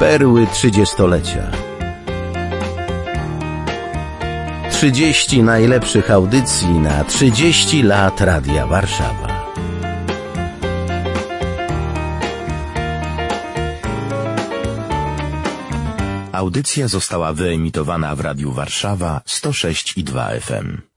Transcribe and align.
Perły 0.00 0.46
trzydziestolecia. 0.46 1.50
30 4.70 5.42
najlepszych 5.42 6.10
audycji 6.10 6.68
na 6.68 7.04
30 7.04 7.82
lat 7.82 8.20
Radia 8.20 8.66
Warszawa. 8.66 9.54
Audycja 16.32 16.88
została 16.88 17.32
wyemitowana 17.32 18.16
w 18.16 18.20
Radiu 18.20 18.52
Warszawa 18.52 19.20
106 19.26 19.98
i 19.98 20.04
2 20.04 20.28
FM. 20.40 20.89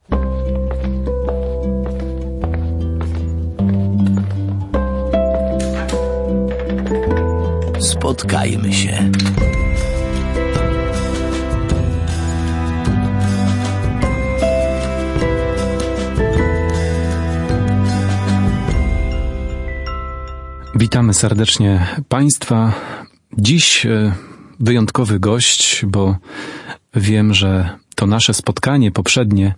Spotkajmy 7.84 8.74
się. 8.74 9.12
Witamy 20.76 21.14
serdecznie 21.14 21.88
Państwa. 22.10 22.74
Dziś 23.38 23.86
e, 23.86 24.14
wyjątkowy 24.60 25.20
gość, 25.20 25.86
bo 25.86 26.18
wiem, 26.96 27.34
że 27.34 27.70
to 27.96 28.08
nasze 28.08 28.34
spotkanie 28.34 28.92
poprzednie 28.92 29.56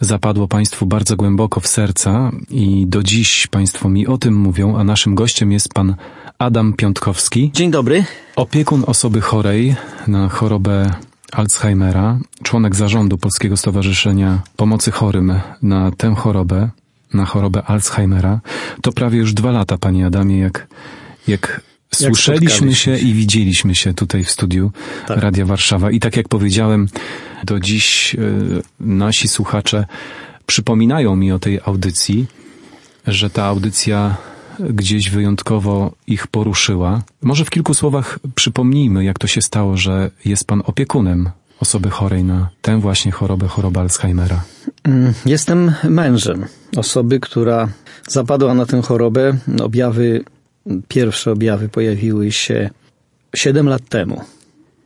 zapadło 0.00 0.48
Państwu 0.48 0.86
bardzo 0.86 1.16
głęboko 1.16 1.60
w 1.60 1.66
serca 1.66 2.30
i 2.50 2.86
do 2.86 3.02
dziś 3.02 3.46
Państwo 3.46 3.88
mi 3.88 4.06
o 4.06 4.18
tym 4.18 4.34
mówią, 4.34 4.76
a 4.76 4.84
naszym 4.84 5.14
gościem 5.14 5.52
jest 5.52 5.74
Pan 5.74 5.96
Adam 6.42 6.72
Piątkowski. 6.72 7.50
Dzień 7.54 7.70
dobry. 7.70 8.04
Opiekun 8.36 8.84
osoby 8.86 9.20
chorej 9.20 9.74
na 10.06 10.28
chorobę 10.28 10.90
Alzheimera, 11.32 12.18
członek 12.42 12.76
zarządu 12.76 13.18
Polskiego 13.18 13.56
Stowarzyszenia 13.56 14.42
Pomocy 14.56 14.90
Chorym 14.90 15.40
na 15.62 15.90
tę 15.90 16.14
chorobę, 16.14 16.70
na 17.14 17.24
chorobę 17.24 17.62
Alzheimera. 17.62 18.40
To 18.82 18.92
prawie 18.92 19.18
już 19.18 19.34
dwa 19.34 19.50
lata, 19.50 19.78
Panie 19.78 20.06
Adamie, 20.06 20.38
jak, 20.38 20.66
jak 21.28 21.60
słyszeliśmy 21.94 22.74
się 22.74 22.96
i 22.96 23.12
widzieliśmy 23.12 23.74
się 23.74 23.94
tutaj 23.94 24.24
w 24.24 24.30
studiu 24.30 24.70
tak. 25.06 25.18
Radia 25.18 25.46
Warszawa. 25.46 25.90
I 25.90 26.00
tak 26.00 26.16
jak 26.16 26.28
powiedziałem, 26.28 26.88
do 27.44 27.60
dziś 27.60 28.14
y, 28.14 28.62
nasi 28.80 29.28
słuchacze 29.28 29.86
przypominają 30.46 31.16
mi 31.16 31.32
o 31.32 31.38
tej 31.38 31.60
audycji, 31.64 32.26
że 33.06 33.30
ta 33.30 33.44
audycja 33.44 34.16
gdzieś 34.60 35.10
wyjątkowo 35.10 35.92
ich 36.06 36.26
poruszyła. 36.26 37.02
Może 37.22 37.44
w 37.44 37.50
kilku 37.50 37.74
słowach 37.74 38.18
przypomnijmy, 38.34 39.04
jak 39.04 39.18
to 39.18 39.26
się 39.26 39.42
stało, 39.42 39.76
że 39.76 40.10
jest 40.24 40.46
pan 40.46 40.62
opiekunem 40.66 41.30
osoby 41.60 41.90
chorej 41.90 42.24
na 42.24 42.48
tę 42.62 42.80
właśnie 42.80 43.12
chorobę, 43.12 43.48
chorobę 43.48 43.80
Alzheimera. 43.80 44.44
Mm, 44.84 45.14
jestem 45.26 45.72
mężem 45.84 46.46
osoby, 46.76 47.20
która 47.20 47.68
zapadła 48.08 48.54
na 48.54 48.66
tę 48.66 48.82
chorobę. 48.82 49.38
Objawy, 49.62 50.24
pierwsze 50.88 51.32
objawy 51.32 51.68
pojawiły 51.68 52.32
się 52.32 52.70
7 53.36 53.68
lat 53.68 53.88
temu. 53.88 54.20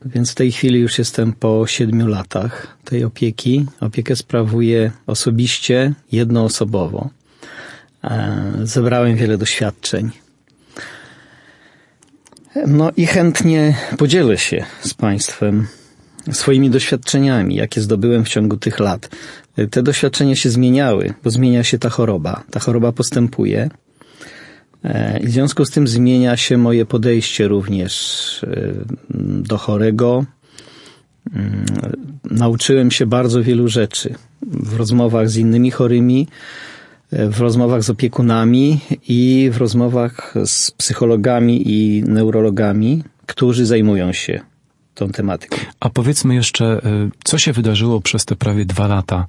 Więc 0.04 0.32
w 0.32 0.34
tej 0.34 0.52
chwili 0.52 0.80
już 0.80 0.98
jestem 0.98 1.32
po 1.32 1.66
siedmiu 1.66 2.06
latach 2.06 2.76
tej 2.84 3.04
opieki. 3.04 3.66
Opiekę 3.80 4.16
sprawuję 4.16 4.92
osobiście, 5.06 5.94
jednoosobowo. 6.12 7.10
E, 8.06 8.42
zebrałem 8.62 9.16
wiele 9.16 9.38
doświadczeń. 9.38 10.10
No 12.66 12.90
i 12.96 13.06
chętnie 13.06 13.74
podzielę 13.98 14.38
się 14.38 14.64
z 14.80 14.94
Państwem 14.94 15.66
swoimi 16.32 16.70
doświadczeniami, 16.70 17.54
jakie 17.54 17.80
zdobyłem 17.80 18.24
w 18.24 18.28
ciągu 18.28 18.56
tych 18.56 18.80
lat. 18.80 19.10
Te 19.70 19.82
doświadczenia 19.82 20.36
się 20.36 20.50
zmieniały, 20.50 21.14
bo 21.24 21.30
zmienia 21.30 21.64
się 21.64 21.78
ta 21.78 21.90
choroba. 21.90 22.42
Ta 22.50 22.60
choroba 22.60 22.92
postępuje. 22.92 23.70
E, 24.84 25.18
I 25.18 25.26
w 25.26 25.30
związku 25.30 25.64
z 25.64 25.70
tym 25.70 25.88
zmienia 25.88 26.36
się 26.36 26.58
moje 26.58 26.86
podejście 26.86 27.48
również 27.48 28.44
e, 28.44 28.72
do 29.42 29.58
chorego. 29.58 30.24
Mm, 31.34 31.64
nauczyłem 32.30 32.90
się 32.90 33.06
bardzo 33.06 33.42
wielu 33.42 33.68
rzeczy 33.68 34.14
w 34.42 34.76
rozmowach 34.76 35.30
z 35.30 35.36
innymi 35.36 35.70
chorymi, 35.70 36.28
w 37.12 37.40
rozmowach 37.40 37.82
z 37.82 37.90
opiekunami 37.90 38.80
i 39.08 39.50
w 39.52 39.56
rozmowach 39.56 40.34
z 40.44 40.70
psychologami 40.70 41.62
i 41.66 42.02
neurologami, 42.06 43.04
którzy 43.26 43.66
zajmują 43.66 44.12
się 44.12 44.40
tą 44.94 45.08
tematyką. 45.08 45.56
A 45.80 45.90
powiedzmy 45.90 46.34
jeszcze, 46.34 46.78
y, 46.78 47.10
co 47.24 47.38
się 47.38 47.52
wydarzyło 47.52 48.00
przez 48.00 48.24
te 48.24 48.36
prawie 48.36 48.64
dwa 48.64 48.86
lata 48.86 49.26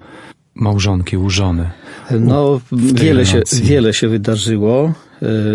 małżonki 0.56 1.18
u 1.18 1.30
żony? 1.30 1.70
No, 2.20 2.62
wiele 2.72 3.26
się, 3.26 3.42
wiele 3.64 3.94
się 3.94 4.08
wydarzyło, 4.08 4.94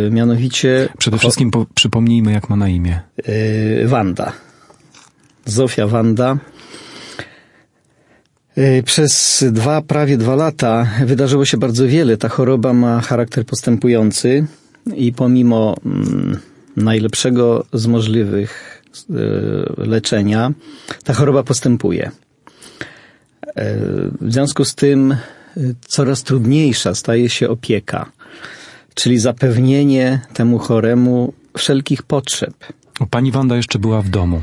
y, 0.06 0.10
mianowicie... 0.10 0.88
Przede 0.98 1.18
wszystkim 1.18 1.50
po, 1.50 1.66
przypomnijmy, 1.74 2.32
jak 2.32 2.50
ma 2.50 2.56
na 2.56 2.68
imię. 2.68 3.00
Y, 3.28 3.84
Wanda. 3.86 4.32
Zofia 5.44 5.86
Wanda. 5.86 6.38
Y, 8.58 8.82
przez 8.82 9.44
dwa, 9.52 9.82
prawie 9.82 10.16
dwa 10.16 10.36
lata 10.36 10.86
wydarzyło 11.04 11.44
się 11.44 11.56
bardzo 11.56 11.86
wiele. 11.86 12.16
Ta 12.16 12.28
choroba 12.28 12.72
ma 12.72 13.00
charakter 13.00 13.46
postępujący 13.46 14.46
i 14.96 15.12
pomimo 15.12 15.76
mm, 15.86 16.38
najlepszego 16.76 17.64
z 17.72 17.86
możliwych 17.86 18.82
y, 19.10 19.14
leczenia, 19.76 20.52
ta 21.04 21.12
choroba 21.14 21.42
postępuje. 21.42 22.06
Y, 22.06 22.12
w 24.20 24.32
związku 24.32 24.64
z 24.64 24.74
tym 24.74 25.16
coraz 25.80 26.22
trudniejsza 26.22 26.94
staje 26.94 27.28
się 27.28 27.48
opieka, 27.48 28.12
czyli 28.94 29.18
zapewnienie 29.18 30.20
temu 30.34 30.58
choremu 30.58 31.32
wszelkich 31.58 32.02
potrzeb. 32.02 32.54
Pani 33.10 33.32
Wanda 33.32 33.56
jeszcze 33.56 33.78
była 33.78 34.02
w 34.02 34.08
domu. 34.08 34.40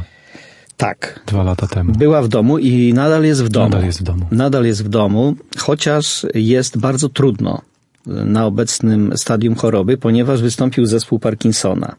Tak. 0.80 1.20
Dwa 1.26 1.44
lata 1.44 1.68
temu. 1.68 1.92
Była 1.94 2.22
w 2.22 2.28
domu 2.28 2.58
i 2.58 2.94
nadal 2.94 3.24
jest 3.24 3.44
w 3.44 3.50
domu. 3.50 3.70
Nadal 3.70 3.86
jest 3.86 4.00
w 4.00 4.04
domu. 4.04 4.26
Nadal 4.32 4.66
jest 4.66 4.84
w 4.84 4.90
domu, 4.90 5.36
chociaż 5.58 6.26
jest 6.34 6.78
bardzo 6.78 7.10
trudno 7.10 7.62
na 8.06 8.46
obecnym 8.46 9.18
stadium 9.18 9.56
choroby, 9.56 9.98
ponieważ 9.98 10.42
wystąpił 10.42 10.86
zespół 10.86 11.20
Parkinsona. 11.20 11.96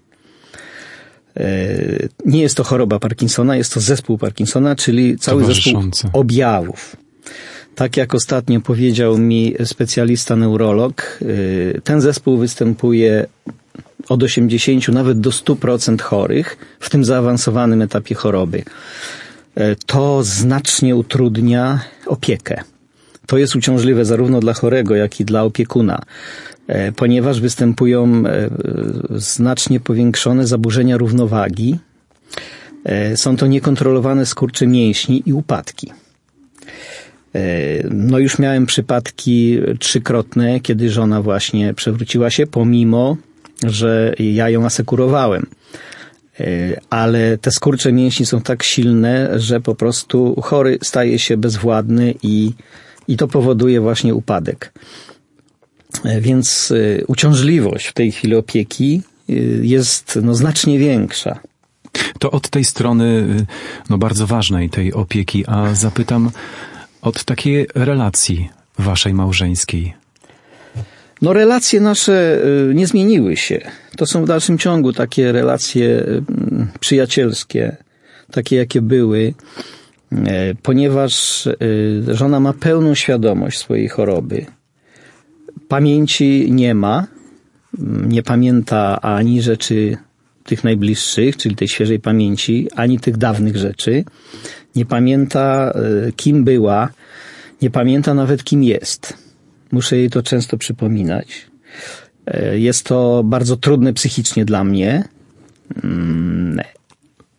E, 1.37 1.47
nie 2.27 2.41
jest 2.41 2.57
to 2.57 2.65
choroba 2.65 2.99
Parkinsona, 2.99 3.57
jest 3.57 3.75
to 3.75 3.81
zespół 3.81 4.19
Parkinsona, 4.19 4.77
czyli 4.77 5.19
cały 5.19 5.45
zespół 5.45 5.83
objawów. 6.13 6.97
Tak 7.75 7.97
jak 7.97 8.15
ostatnio 8.15 8.61
powiedział 8.61 9.19
mi 9.19 9.55
specjalista 9.65 10.37
neurolog, 10.37 11.19
e, 11.77 11.81
ten 11.81 12.01
zespół 12.01 12.37
występuje 12.37 13.27
od 14.11 14.23
80 14.23 14.89
nawet 14.89 15.21
do 15.21 15.31
100% 15.31 16.01
chorych 16.01 16.57
w 16.81 16.91
tym 16.91 17.05
zaawansowanym 17.05 17.83
etapie 17.83 18.15
choroby. 18.15 18.63
E, 19.55 19.77
to 19.77 20.23
znacznie 20.23 20.97
utrudnia 20.97 21.81
opiekę. 22.07 22.63
To 23.27 23.39
jest 23.39 23.57
uciążliwe 23.57 24.05
zarówno 24.05 24.41
dla 24.41 24.53
chorego, 24.53 24.97
jak 24.97 25.21
i 25.21 25.25
dla 25.25 25.43
opiekuna, 25.43 26.03
e, 26.67 26.93
ponieważ 26.93 27.41
występują 27.41 28.23
e, 28.27 28.51
znacznie 29.11 29.81
powiększone 29.81 30.47
zaburzenia 30.47 30.97
równowagi. 30.97 31.79
Są 33.15 33.37
to 33.37 33.47
niekontrolowane 33.47 34.27
skurcze 34.27 34.67
mięśni 34.67 35.23
i 35.27 35.33
upadki. 35.33 35.93
No 37.91 38.19
już 38.19 38.39
miałem 38.39 38.67
przypadki 38.67 39.59
trzykrotne, 39.79 40.61
kiedy 40.61 40.91
żona 40.91 41.23
właśnie 41.23 41.75
przewróciła 41.75 42.31
się 42.31 42.47
pomimo 42.47 43.17
że 43.67 44.15
ja 44.19 44.49
ją 44.51 44.67
asekurowałem. 44.67 45.47
E, 46.41 46.81
ale 46.91 47.39
te 47.39 47.51
skurcze 47.51 47.93
mięśni 47.93 48.27
są 48.27 48.41
tak 48.41 48.63
silne, 48.63 49.41
że 49.41 49.61
po 49.61 49.75
prostu 49.75 50.41
chory 50.43 50.79
staje 50.83 51.19
się 51.19 51.37
bezwładny 51.37 52.15
i, 52.23 52.53
i 53.09 53.17
to 53.17 53.29
powoduje 53.29 53.81
właśnie 53.81 54.15
upadek. 54.15 54.73
E, 56.05 56.21
więc 56.21 56.73
e, 57.01 57.05
uciążliwość 57.07 57.87
w 57.87 57.93
tej 57.93 58.13
chwili 58.13 58.35
opieki 58.35 59.03
jest 59.63 60.19
no, 60.23 60.35
znacznie 60.35 60.79
większa. 60.79 61.41
To 62.19 62.31
od 62.31 62.51
tej 62.51 62.65
strony 62.65 63.27
no, 63.91 63.99
bardzo 63.99 64.27
ważnej 64.27 64.71
tej 64.71 64.93
opieki, 64.93 65.45
a 65.47 65.75
zapytam 65.75 66.31
od 67.03 67.25
takiej 67.25 67.67
relacji 67.75 68.49
waszej 68.79 69.15
małżeńskiej. 69.15 70.00
No 71.23 71.33
relacje 71.33 71.81
nasze 71.81 72.41
y, 72.71 72.75
nie 72.75 72.87
zmieniły 72.87 73.37
się. 73.37 73.61
To 73.97 74.07
są 74.07 74.25
w 74.25 74.27
dalszym 74.27 74.59
ciągu 74.59 74.93
takie 74.93 75.33
relacje 75.33 75.87
y, 75.87 76.23
przyjacielskie, 76.81 77.77
takie 78.31 78.57
jakie 78.57 78.83
były, 78.83 79.35
y, 80.13 80.17
ponieważ 80.63 81.49
żona 82.09 82.41
ma 82.41 82.53
pełną 82.53 82.95
świadomość 82.95 83.59
swojej 83.59 83.89
choroby. 83.89 84.47
Pamięci 85.69 86.53
nie 86.53 86.75
ma, 86.75 87.07
nie 88.07 88.23
pamięta 88.23 89.01
ani 89.01 89.43
rzeczy 89.43 89.97
tych 90.45 90.65
najbliższych, 90.65 91.37
czyli 91.37 91.57
tej 91.57 91.69
świeżej 91.69 92.01
pamięci, 92.01 92.69
ani 92.77 93.01
tych 93.01 93.17
dawnych 93.17 93.57
rzeczy. 93.57 94.05
Nie 94.77 94.87
pamięta, 94.87 95.73
kim 96.17 96.45
była, 96.45 96.89
nie 97.63 97.71
pamięta 97.71 98.15
nawet, 98.15 98.45
kim 98.45 98.63
jest. 98.63 99.30
Muszę 99.73 99.97
jej 99.97 100.11
to 100.11 100.23
często 100.23 100.59
przypominać. 100.59 101.47
E, 102.27 102.59
jest 102.59 102.85
to 102.85 103.23
bardzo 103.25 103.57
trudne 103.57 103.93
psychicznie 103.93 104.45
dla 104.45 104.65
mnie, 104.65 105.09
mm, 105.85 106.61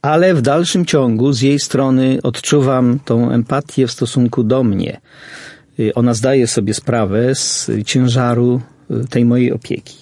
ale 0.01 0.33
w 0.33 0.41
dalszym 0.41 0.85
ciągu 0.85 1.33
z 1.33 1.41
jej 1.41 1.59
strony 1.59 2.19
odczuwam 2.23 2.99
tą 3.05 3.31
empatię 3.31 3.87
w 3.87 3.91
stosunku 3.91 4.43
do 4.43 4.63
mnie. 4.63 5.01
E, 5.79 5.93
ona 5.93 6.13
zdaje 6.13 6.47
sobie 6.47 6.73
sprawę 6.73 7.35
z 7.35 7.69
ciężaru 7.85 8.61
tej 9.09 9.25
mojej 9.25 9.51
opieki 9.51 9.97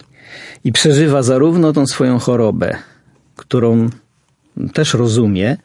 i 0.64 0.72
przeżywa 0.72 1.24
zarówno 1.24 1.74
tą 1.74 1.88
swoją 1.88 2.20
chorobę, 2.20 2.76
którą 3.36 3.90
też 4.74 4.94
rozumie, 4.94 5.58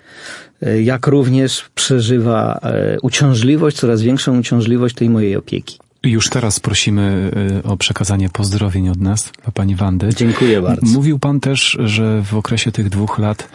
jak 0.82 1.06
również 1.06 1.70
przeżywa 1.74 2.60
e, 2.62 3.00
uciążliwość, 3.00 3.76
coraz 3.76 4.02
większą 4.02 4.38
uciążliwość 4.38 4.94
tej 4.94 5.10
mojej 5.10 5.36
opieki. 5.36 5.78
Już 6.04 6.30
teraz 6.30 6.60
prosimy 6.60 7.30
e, 7.64 7.68
o 7.68 7.76
przekazanie 7.76 8.28
pozdrowień 8.28 8.88
od 8.88 9.00
nas, 9.00 9.32
dla 9.42 9.52
pani 9.52 9.74
Wandy. 9.74 10.08
Dziękuję 10.16 10.62
bardzo. 10.62 10.86
Mówił 10.86 11.18
pan 11.18 11.40
też, 11.40 11.76
że 11.84 12.22
w 12.22 12.34
okresie 12.34 12.72
tych 12.72 12.88
dwóch 12.88 13.18
lat 13.18 13.48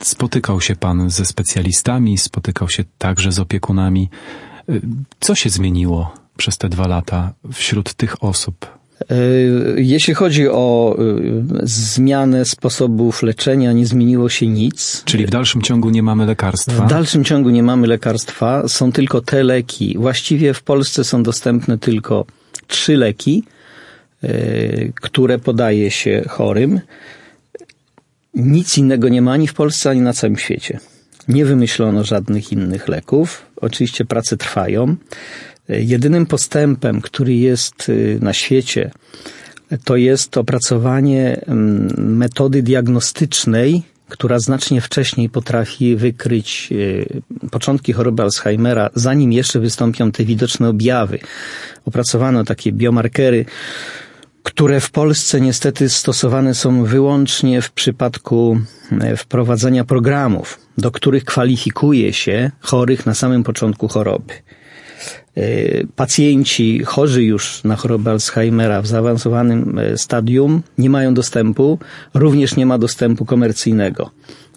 spotykał 0.00 0.60
się 0.60 0.76
pan 0.76 1.10
ze 1.10 1.24
specjalistami, 1.24 2.18
spotykał 2.18 2.68
się 2.68 2.84
także 2.98 3.32
z 3.32 3.38
opiekunami. 3.38 4.08
E, 4.68 4.72
co 5.20 5.34
się 5.34 5.50
zmieniło 5.50 6.14
przez 6.36 6.58
te 6.58 6.68
dwa 6.68 6.86
lata 6.86 7.32
wśród 7.52 7.94
tych 7.94 8.24
osób? 8.24 8.83
E, 9.10 9.16
jeśli 9.76 10.14
chodzi 10.14 10.48
o 10.48 10.96
e, 10.98 11.02
zmianę 11.62 12.44
sposobów 12.44 13.22
leczenia, 13.22 13.72
nie 13.72 13.86
zmieniło 13.86 14.28
się 14.28 14.46
nic. 14.46 15.02
Czyli 15.04 15.26
w 15.26 15.30
dalszym 15.30 15.62
ciągu 15.62 15.90
nie 15.90 16.02
mamy 16.02 16.26
lekarstwa? 16.26 16.86
W 16.86 16.90
dalszym 16.90 17.24
ciągu 17.24 17.50
nie 17.50 17.62
mamy 17.62 17.86
lekarstwa, 17.86 18.68
są 18.68 18.92
tylko 18.92 19.20
te 19.20 19.42
leki. 19.42 19.96
Właściwie 19.98 20.54
w 20.54 20.62
Polsce 20.62 21.04
są 21.04 21.22
dostępne 21.22 21.78
tylko 21.78 22.26
trzy 22.66 22.96
leki, 22.96 23.44
e, 24.22 24.28
które 24.94 25.38
podaje 25.38 25.90
się 25.90 26.24
chorym. 26.28 26.80
Nic 28.34 28.78
innego 28.78 29.08
nie 29.08 29.22
ma 29.22 29.32
ani 29.32 29.48
w 29.48 29.54
Polsce, 29.54 29.90
ani 29.90 30.00
na 30.00 30.12
całym 30.12 30.36
świecie. 30.36 30.78
Nie 31.28 31.44
wymyślono 31.44 32.04
żadnych 32.04 32.52
innych 32.52 32.88
leków. 32.88 33.46
Oczywiście 33.56 34.04
prace 34.04 34.36
trwają. 34.36 34.96
Jedynym 35.68 36.26
postępem, 36.26 37.00
który 37.00 37.34
jest 37.34 37.88
y, 37.88 38.18
na 38.22 38.32
świecie, 38.32 38.90
to 39.84 39.96
jest 39.96 40.36
opracowanie 40.36 41.40
mm, 41.46 42.16
metody 42.16 42.62
diagnostycznej, 42.62 43.82
która 44.08 44.38
znacznie 44.38 44.80
wcześniej 44.80 45.28
potrafi 45.28 45.96
wykryć 45.96 46.68
y, 46.72 47.22
początki 47.50 47.92
choroby 47.92 48.22
Alzheimera, 48.22 48.90
zanim 48.94 49.32
jeszcze 49.32 49.60
wystąpią 49.60 50.12
te 50.12 50.24
widoczne 50.24 50.68
objawy. 50.68 51.18
Opracowano 51.84 52.44
takie 52.44 52.72
biomarkery, 52.72 53.44
które 54.42 54.80
w 54.80 54.90
Polsce 54.90 55.40
niestety 55.40 55.88
stosowane 55.88 56.54
są 56.54 56.84
wyłącznie 56.84 57.62
w 57.62 57.72
przypadku 57.72 58.60
e, 59.00 59.16
wprowadzenia 59.16 59.84
programów, 59.84 60.58
do 60.78 60.90
których 60.90 61.24
kwalifikuje 61.24 62.12
się 62.12 62.50
chorych 62.60 63.06
na 63.06 63.14
samym 63.14 63.44
początku 63.44 63.88
choroby. 63.88 64.34
E, 65.36 65.86
pacjenci 65.96 66.84
chorzy 66.84 67.22
już 67.22 67.64
na 67.64 67.76
chorobę 67.76 68.10
Alzheimera 68.10 68.82
w 68.82 68.86
zaawansowanym 68.86 69.78
e, 69.78 69.98
stadium 69.98 70.62
nie 70.78 70.90
mają 70.90 71.14
dostępu, 71.14 71.78
również 72.14 72.56
nie 72.56 72.66
ma 72.66 72.78
dostępu 72.78 73.24
komercyjnego, 73.24 74.10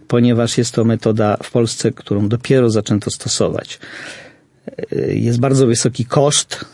ponieważ 0.07 0.57
jest 0.57 0.73
to 0.75 0.85
metoda 0.85 1.37
w 1.43 1.51
Polsce, 1.51 1.91
którą 1.91 2.29
dopiero 2.29 2.69
zaczęto 2.69 3.11
stosować. 3.11 3.79
E, 4.91 5.13
jest 5.13 5.39
bardzo 5.39 5.67
wysoki 5.67 6.05
koszt, 6.05 6.65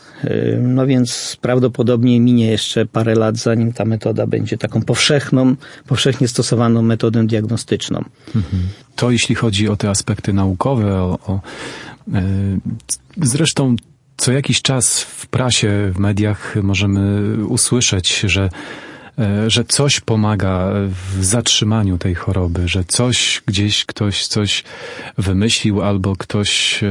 no 0.62 0.86
więc 0.86 1.36
prawdopodobnie 1.40 2.20
minie 2.20 2.46
jeszcze 2.46 2.86
parę 2.86 3.14
lat, 3.14 3.36
zanim 3.36 3.72
ta 3.72 3.84
metoda 3.84 4.26
będzie 4.26 4.58
taką 4.58 4.82
powszechną, 4.82 5.56
powszechnie 5.86 6.28
stosowaną 6.28 6.82
metodą 6.82 7.26
diagnostyczną. 7.26 7.98
Mhm. 8.26 8.62
To 8.96 9.10
jeśli 9.10 9.34
chodzi 9.34 9.68
o 9.68 9.76
te 9.76 9.90
aspekty 9.90 10.32
naukowe, 10.32 10.94
o, 10.94 11.18
o 11.26 11.40
zresztą 13.22 13.76
co 14.16 14.32
jakiś 14.32 14.62
czas 14.62 15.00
w 15.00 15.26
prasie, 15.26 15.92
w 15.94 15.98
mediach 15.98 16.56
możemy 16.62 17.36
usłyszeć, 17.46 18.20
że 18.20 18.48
e, 19.18 19.50
że 19.50 19.64
coś 19.64 20.00
pomaga 20.00 20.70
w 20.88 21.24
zatrzymaniu 21.24 21.98
tej 21.98 22.14
choroby, 22.14 22.68
że 22.68 22.84
coś 22.84 23.42
gdzieś 23.46 23.84
ktoś 23.84 24.26
coś 24.26 24.64
wymyślił 25.18 25.82
albo 25.82 26.16
ktoś 26.16 26.82
e, 26.82 26.88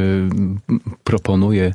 proponuje 1.03 1.73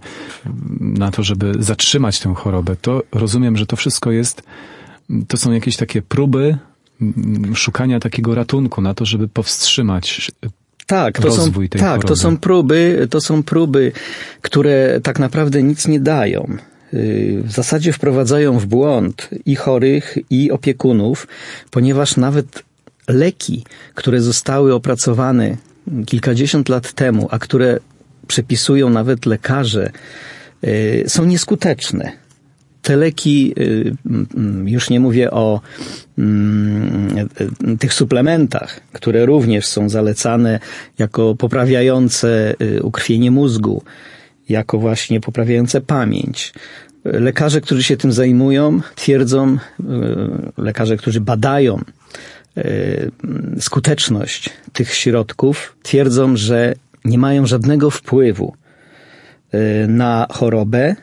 na 0.80 1.10
to, 1.10 1.22
żeby 1.22 1.54
zatrzymać 1.58 2.20
tę 2.20 2.34
chorobę, 2.34 2.76
to 2.76 3.02
rozumiem, 3.12 3.56
że 3.56 3.66
to 3.66 3.76
wszystko 3.76 4.10
jest, 4.10 4.42
to 5.28 5.36
są 5.36 5.52
jakieś 5.52 5.76
takie 5.76 6.02
próby 6.02 6.58
szukania 7.54 8.00
takiego 8.00 8.34
ratunku 8.34 8.80
na 8.80 8.94
to, 8.94 9.06
żeby 9.06 9.28
powstrzymać 9.28 10.30
tak, 10.88 11.18
to 11.18 11.30
są, 11.30 11.52
tak, 11.52 11.80
choroby. 11.80 12.08
to 12.08 12.16
są 12.16 12.36
próby, 12.36 13.06
to 13.10 13.20
są 13.20 13.42
próby, 13.42 13.92
które 14.42 15.00
tak 15.02 15.18
naprawdę 15.18 15.62
nic 15.62 15.88
nie 15.88 16.00
dają. 16.00 16.56
Y, 16.94 17.42
w 17.44 17.52
zasadzie 17.52 17.92
wprowadzają 17.92 18.58
w 18.58 18.66
błąd 18.66 19.28
i 19.46 19.56
chorych, 19.56 20.18
i 20.30 20.50
opiekunów, 20.50 21.26
ponieważ 21.70 22.16
nawet 22.16 22.62
leki, 23.08 23.64
które 23.94 24.20
zostały 24.20 24.74
opracowane 24.74 25.56
kilkadziesiąt 26.06 26.68
lat 26.68 26.92
temu, 26.92 27.28
a 27.30 27.38
które 27.38 27.78
przepisują 28.26 28.90
nawet 28.90 29.26
lekarze, 29.26 29.90
y, 30.64 31.04
są 31.06 31.24
nieskuteczne 31.24 32.12
te 32.82 32.96
leki, 32.96 33.54
y, 33.58 33.96
mm, 34.06 34.68
już 34.68 34.90
nie 34.90 35.00
mówię 35.00 35.30
o 35.30 35.60
mm, 36.18 37.28
tych 37.78 37.94
suplementach, 37.94 38.80
które 38.92 39.26
również 39.26 39.66
są 39.66 39.88
zalecane 39.88 40.60
jako 40.98 41.34
poprawiające 41.34 42.54
y, 42.62 42.82
ukrwienie 42.82 43.30
mózgu, 43.30 43.82
jako 44.48 44.78
właśnie 44.78 45.20
poprawiające 45.20 45.80
pamięć. 45.80 46.52
Lekarze, 47.04 47.60
którzy 47.60 47.82
się 47.82 47.96
tym 47.96 48.12
zajmują, 48.12 48.80
twierdzą, 48.94 49.54
y, 49.54 49.58
lekarze, 50.62 50.96
którzy 50.96 51.20
badają 51.20 51.84
skuteczność 53.60 54.50
tych 54.72 54.94
środków, 54.94 55.76
twierdzą, 55.82 56.36
że 56.36 56.74
nie 57.04 57.18
mają 57.18 57.46
żadnego 57.46 57.90
wpływu 57.90 58.54
na 59.88 60.26
chorobę 60.30 60.96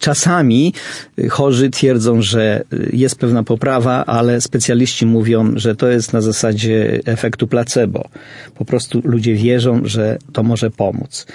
Czasami 0.00 0.72
y, 1.18 1.28
chorzy 1.28 1.70
twierdzą, 1.70 2.22
że 2.22 2.64
y, 2.72 2.90
jest 2.92 3.18
pewna 3.18 3.42
poprawa, 3.42 4.04
ale 4.04 4.40
specjaliści 4.40 5.06
mówią, 5.06 5.52
że 5.56 5.76
to 5.76 5.88
jest 5.88 6.12
na 6.12 6.20
zasadzie 6.20 7.00
efektu 7.04 7.46
placebo. 7.46 8.08
Po 8.54 8.64
prostu 8.64 9.00
ludzie 9.04 9.34
wierzą, 9.34 9.80
że 9.84 10.18
to 10.32 10.42
może 10.42 10.70
pomóc. 10.70 11.26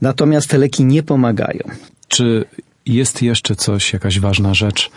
Natomiast 0.00 0.48
te 0.48 0.58
leki 0.58 0.84
nie 0.84 1.02
pomagają. 1.02 1.62
Czy 2.08 2.44
jest 2.86 3.22
jeszcze 3.22 3.56
coś, 3.56 3.92
jakaś 3.92 4.20
ważna 4.20 4.54
rzecz, 4.54 4.90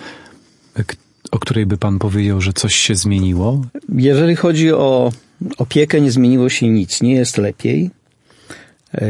o 1.32 1.40
której 1.40 1.66
by 1.66 1.78
pan 1.78 2.00
powiedział, 2.00 2.42
że 2.42 2.54
coś 2.54 2.76
się 2.76 2.96
zmieniło? 2.96 3.62
Jeżeli 3.96 4.36
chodzi 4.36 4.72
o 4.72 5.12
opiekę, 5.58 6.02
nie 6.02 6.12
zmieniło 6.12 6.50
się 6.50 6.70
nic. 6.70 7.02
Nie 7.02 7.14
jest 7.14 7.38
lepiej. 7.38 7.90
E, 8.94 9.08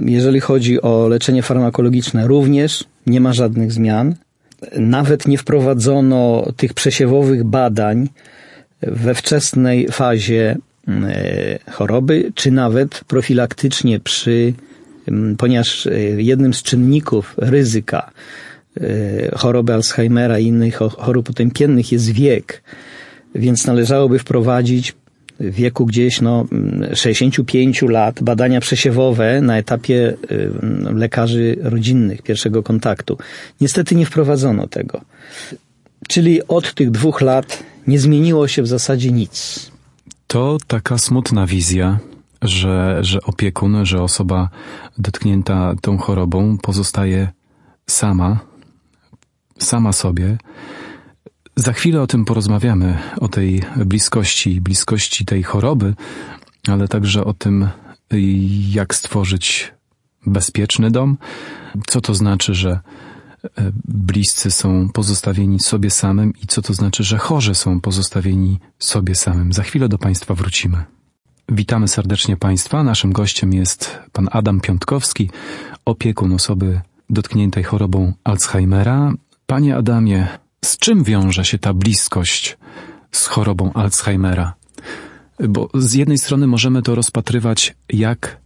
jeżeli 0.00 0.40
chodzi 0.40 0.82
o 0.82 1.08
leczenie 1.08 1.42
farmakologiczne, 1.42 2.26
również 2.26 2.84
nie 3.06 3.20
ma 3.20 3.32
żadnych 3.32 3.72
zmian. 3.72 4.14
Nawet 4.76 5.28
nie 5.28 5.38
wprowadzono 5.38 6.46
tych 6.56 6.74
przesiewowych 6.74 7.44
badań 7.44 8.08
we 8.82 9.14
wczesnej 9.14 9.88
fazie 9.88 10.56
e, 10.88 11.58
choroby, 11.70 12.32
czy 12.34 12.50
nawet 12.50 13.04
profilaktycznie 13.04 14.00
przy, 14.00 14.52
ponieważ 15.38 15.86
e, 15.86 16.00
jednym 16.22 16.54
z 16.54 16.62
czynników 16.62 17.34
ryzyka 17.36 18.10
choroby 19.36 19.74
Alzheimera 19.74 20.38
i 20.38 20.46
innych 20.46 20.76
chorób 20.76 21.30
otępiennych 21.30 21.92
jest 21.92 22.10
wiek, 22.10 22.62
więc 23.34 23.66
należałoby 23.66 24.18
wprowadzić 24.18 24.94
wieku 25.40 25.86
gdzieś 25.86 26.20
no, 26.20 26.44
65 26.94 27.82
lat 27.82 28.22
badania 28.22 28.60
przesiewowe 28.60 29.40
na 29.40 29.58
etapie 29.58 30.16
y, 30.30 30.50
lekarzy 30.94 31.56
rodzinnych, 31.62 32.22
pierwszego 32.22 32.62
kontaktu. 32.62 33.18
Niestety 33.60 33.94
nie 33.94 34.06
wprowadzono 34.06 34.66
tego. 34.66 35.00
Czyli 36.08 36.48
od 36.48 36.74
tych 36.74 36.90
dwóch 36.90 37.20
lat 37.20 37.62
nie 37.86 37.98
zmieniło 37.98 38.48
się 38.48 38.62
w 38.62 38.66
zasadzie 38.66 39.12
nic. 39.12 39.70
To 40.26 40.58
taka 40.66 40.98
smutna 40.98 41.46
wizja, 41.46 41.98
że, 42.42 42.98
że 43.00 43.22
opiekun, 43.22 43.86
że 43.86 44.02
osoba 44.02 44.48
dotknięta 44.98 45.74
tą 45.80 45.98
chorobą 45.98 46.58
pozostaje 46.58 47.28
sama, 47.86 48.38
sama 49.58 49.92
sobie, 49.92 50.38
Za 51.56 51.72
chwilę 51.72 52.02
o 52.02 52.06
tym 52.06 52.24
porozmawiamy, 52.24 52.98
o 53.20 53.28
tej 53.28 53.62
bliskości, 53.76 54.60
bliskości 54.60 55.24
tej 55.24 55.42
choroby, 55.42 55.94
ale 56.68 56.88
także 56.88 57.24
o 57.24 57.34
tym, 57.34 57.68
jak 58.70 58.94
stworzyć 58.94 59.72
bezpieczny 60.26 60.90
dom, 60.90 61.18
co 61.86 62.00
to 62.00 62.14
znaczy, 62.14 62.54
że 62.54 62.70
e, 62.70 63.72
bliscy 63.84 64.50
są 64.50 64.88
pozostawieni 64.88 65.60
sobie 65.60 65.90
samym 65.90 66.32
i 66.42 66.46
co 66.46 66.62
to 66.62 66.74
znaczy, 66.74 67.04
że 67.04 67.18
chorzy 67.18 67.54
są 67.54 67.80
pozostawieni 67.80 68.58
sobie 68.78 69.14
samym. 69.14 69.52
Za 69.52 69.62
chwilę 69.62 69.88
do 69.88 69.98
Państwa 69.98 70.34
wrócimy. 70.34 70.84
Witamy 71.48 71.88
serdecznie 71.88 72.36
Państwa. 72.36 72.84
Naszym 72.84 73.12
gościem 73.12 73.52
jest 73.52 73.98
pan 74.12 74.28
Adam 74.32 74.60
Piątkowski, 74.60 75.30
opiekun 75.84 76.32
osoby 76.32 76.80
dotkniętej 77.10 77.64
chorobą 77.64 78.12
Alzheimera. 78.24 79.12
Panie 79.46 79.76
Adamie, 79.76 80.28
z 80.64 80.78
czym 80.78 81.04
wiąże 81.04 81.44
się 81.44 81.58
ta 81.58 81.74
bliskość 81.74 82.58
z 83.12 83.26
chorobą 83.26 83.72
Alzheimera? 83.72 84.54
Bo 85.48 85.68
z 85.74 85.92
jednej 85.92 86.18
strony 86.18 86.46
możemy 86.46 86.82
to 86.82 86.94
rozpatrywać, 86.94 87.74
jak 87.88 88.40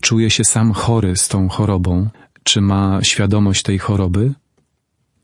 czuje 0.00 0.30
się 0.30 0.44
sam 0.44 0.72
chory 0.72 1.16
z 1.16 1.28
tą 1.28 1.48
chorobą, 1.48 2.08
czy 2.42 2.60
ma 2.60 2.98
świadomość 3.02 3.62
tej 3.62 3.78
choroby, 3.78 4.34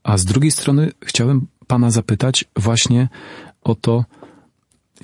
a 0.03 0.19
z 0.19 0.25
drugiej 0.25 0.51
strony 0.51 0.93
chciałem 1.05 1.47
Pana 1.67 1.91
zapytać 1.91 2.45
właśnie 2.57 3.09
o 3.63 3.75
to, 3.75 4.05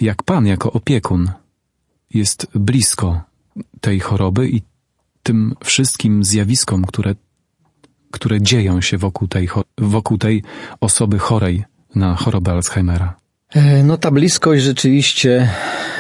jak 0.01 0.23
Pan 0.23 0.47
jako 0.47 0.73
opiekun 0.73 1.31
jest 2.15 2.47
blisko 2.55 3.21
tej 3.81 4.01
choroby 4.01 4.49
i 4.49 4.63
tym 5.23 5.55
wszystkim 5.65 6.25
zjawiskom, 6.25 6.85
które, 6.85 7.15
które 8.13 8.41
dzieją 8.41 8.81
się 8.81 8.99
wokół 8.99 9.29
tej, 9.29 9.49
wokół 9.79 10.19
tej 10.19 10.43
osoby 10.81 11.19
chorej 11.19 11.65
na 11.95 12.15
chorobę 12.15 12.53
Alzheimera. 12.53 13.15
E, 13.55 13.83
no 13.85 13.97
ta 13.97 14.11
bliskość 14.11 14.63
rzeczywiście 14.63 15.49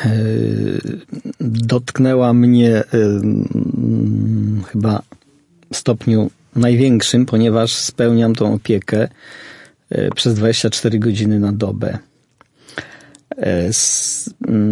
e, 0.04 0.10
dotknęła 1.40 2.32
mnie 2.32 2.76
e, 2.76 2.84
chyba 4.66 5.02
w 5.72 5.76
stopniu 5.76 6.30
największym, 6.56 7.26
ponieważ 7.26 7.74
spełniam 7.74 8.34
tą 8.34 8.54
opiekę 8.54 9.08
przez 10.14 10.34
24 10.34 10.98
godziny 10.98 11.40
na 11.40 11.52
dobę. 11.52 11.98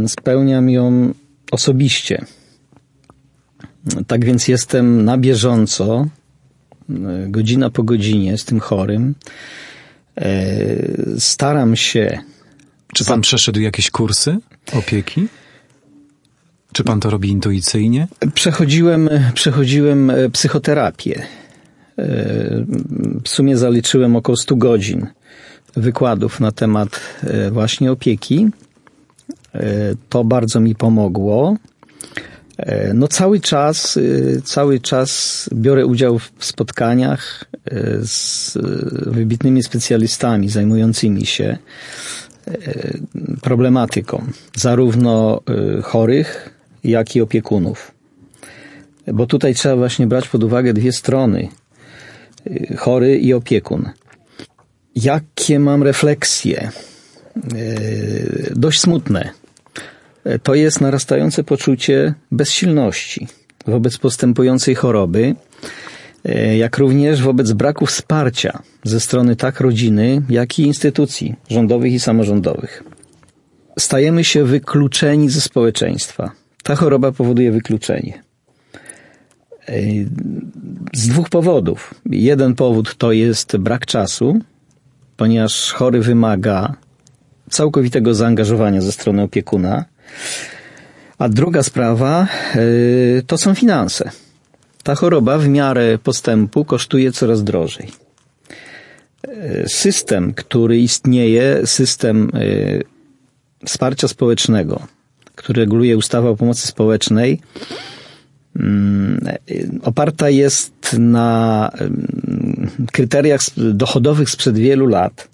Spełniam 0.06 0.70
ją 0.70 1.14
osobiście. 1.50 2.24
Tak 4.06 4.24
więc 4.24 4.48
jestem 4.48 5.04
na 5.04 5.18
bieżąco, 5.18 6.06
godzina 7.28 7.70
po 7.70 7.82
godzinie 7.82 8.38
z 8.38 8.44
tym 8.44 8.60
chorym. 8.60 9.14
Staram 11.18 11.76
się 11.76 12.20
czy 12.94 13.04
pan 13.04 13.20
przeszedł 13.20 13.60
jakieś 13.60 13.90
kursy 13.90 14.38
opieki? 14.72 15.28
Czy 16.72 16.84
pan 16.84 17.00
to 17.00 17.10
robi 17.10 17.28
intuicyjnie? 17.28 18.08
Przechodziłem, 18.34 19.10
przechodziłem 19.34 20.10
e, 20.10 20.30
psychoterapię. 20.30 21.22
E, 21.98 22.04
w 23.24 23.28
sumie 23.28 23.56
zaliczyłem 23.56 24.16
około 24.16 24.36
100 24.36 24.56
godzin 24.56 25.06
wykładów 25.76 26.40
na 26.40 26.52
temat 26.52 27.00
e, 27.22 27.50
właśnie 27.50 27.92
opieki. 27.92 28.48
To 30.08 30.24
bardzo 30.24 30.60
mi 30.60 30.74
pomogło. 30.74 31.56
No 32.94 33.08
cały 33.08 33.40
czas, 33.40 33.98
cały 34.44 34.80
czas 34.80 35.50
biorę 35.54 35.86
udział 35.86 36.18
w 36.18 36.44
spotkaniach 36.44 37.44
z 38.02 38.58
wybitnymi 39.06 39.62
specjalistami 39.62 40.48
zajmującymi 40.48 41.26
się 41.26 41.58
problematyką 43.42 44.26
zarówno 44.56 45.40
chorych, 45.82 46.50
jak 46.84 47.16
i 47.16 47.20
opiekunów. 47.20 47.92
Bo 49.06 49.26
tutaj 49.26 49.54
trzeba 49.54 49.76
właśnie 49.76 50.06
brać 50.06 50.28
pod 50.28 50.44
uwagę 50.44 50.72
dwie 50.72 50.92
strony: 50.92 51.48
chory 52.76 53.18
i 53.18 53.34
opiekun. 53.34 53.90
Jakie 54.94 55.58
mam 55.58 55.82
refleksje? 55.82 56.70
Dość 58.56 58.80
smutne. 58.80 59.30
To 60.42 60.54
jest 60.54 60.80
narastające 60.80 61.44
poczucie 61.44 62.14
bezsilności 62.30 63.28
wobec 63.66 63.98
postępującej 63.98 64.74
choroby, 64.74 65.34
E, 66.24 66.56
jak 66.56 66.78
również 66.78 67.22
wobec 67.22 67.52
braku 67.52 67.86
wsparcia 67.86 68.62
ze 68.84 69.00
strony 69.00 69.36
tak 69.36 69.60
rodziny, 69.60 70.22
jak 70.28 70.58
i 70.58 70.62
instytucji 70.62 71.34
rządowych 71.50 71.92
i 71.92 72.00
samorządowych. 72.00 72.84
Stajemy 73.78 74.24
się 74.24 74.44
wykluczeni 74.44 75.30
ze 75.30 75.40
społeczeństwa. 75.40 76.30
Ta 76.62 76.76
choroba 76.76 77.12
powoduje 77.12 77.52
wykluczenie. 77.52 78.22
E, 79.68 79.72
z 80.94 81.08
dwóch 81.08 81.28
powodów. 81.28 81.94
Jeden 82.10 82.54
powód 82.54 82.94
to 82.94 83.12
jest 83.12 83.56
brak 83.56 83.86
czasu, 83.86 84.38
ponieważ 85.16 85.72
chory 85.72 86.00
wymaga 86.00 86.74
całkowitego 87.50 88.14
zaangażowania 88.14 88.80
ze 88.80 88.92
strony 88.92 89.22
opiekuna. 89.22 89.84
A 91.18 91.28
druga 91.28 91.62
sprawa 91.62 92.28
e, 92.54 92.58
to 93.26 93.38
są 93.38 93.54
finanse. 93.54 94.10
Ta 94.82 94.94
choroba 94.94 95.38
w 95.38 95.48
miarę 95.48 95.98
postępu 95.98 96.64
kosztuje 96.64 97.12
coraz 97.12 97.44
drożej. 97.44 97.88
System, 99.66 100.34
który 100.34 100.78
istnieje, 100.78 101.66
system 101.66 102.30
e, 102.34 103.66
wsparcia 103.66 104.08
społecznego, 104.08 104.86
który 105.34 105.62
reguluje 105.62 105.96
ustawa 105.96 106.28
o 106.28 106.36
pomocy 106.36 106.66
społecznej, 106.66 107.40
mm, 108.56 109.20
oparta 109.82 110.30
jest 110.30 110.96
na 110.98 111.70
mm, 111.74 112.70
kryteriach 112.92 113.40
dochodowych 113.56 114.30
sprzed 114.30 114.58
wielu 114.58 114.86
lat. 114.86 115.28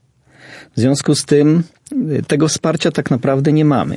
W 0.77 0.81
związku 0.81 1.15
z 1.15 1.25
tym 1.25 1.63
tego 2.27 2.49
wsparcia 2.49 2.91
tak 2.91 3.11
naprawdę 3.11 3.53
nie 3.53 3.65
mamy 3.65 3.97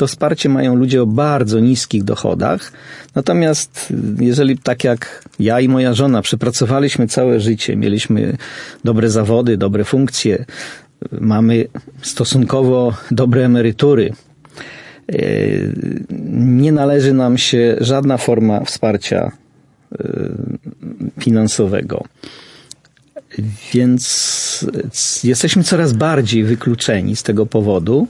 to 0.00 0.06
wsparcie 0.06 0.48
mają 0.48 0.74
ludzie 0.74 1.02
o 1.02 1.06
bardzo 1.06 1.60
niskich 1.60 2.04
dochodach. 2.04 2.72
Natomiast 3.14 3.92
jeżeli 4.20 4.58
tak 4.58 4.84
jak 4.84 5.24
ja 5.38 5.60
i 5.60 5.68
moja 5.68 5.94
żona 5.94 6.22
przepracowaliśmy 6.22 7.06
całe 7.06 7.40
życie, 7.40 7.76
mieliśmy 7.76 8.36
dobre 8.84 9.10
zawody, 9.10 9.56
dobre 9.56 9.84
funkcje, 9.84 10.44
mamy 11.20 11.66
stosunkowo 12.02 12.94
dobre 13.10 13.44
emerytury, 13.44 14.12
e, 15.08 15.16
nie 16.60 16.72
należy 16.72 17.14
nam 17.14 17.38
się 17.38 17.76
żadna 17.80 18.16
forma 18.16 18.64
wsparcia 18.64 19.32
finansowego. 21.18 22.04
Więc 23.74 24.66
jesteśmy 25.24 25.62
coraz 25.62 25.92
bardziej 25.92 26.44
wykluczeni 26.44 27.16
z 27.16 27.22
tego 27.22 27.46
powodu 27.46 28.06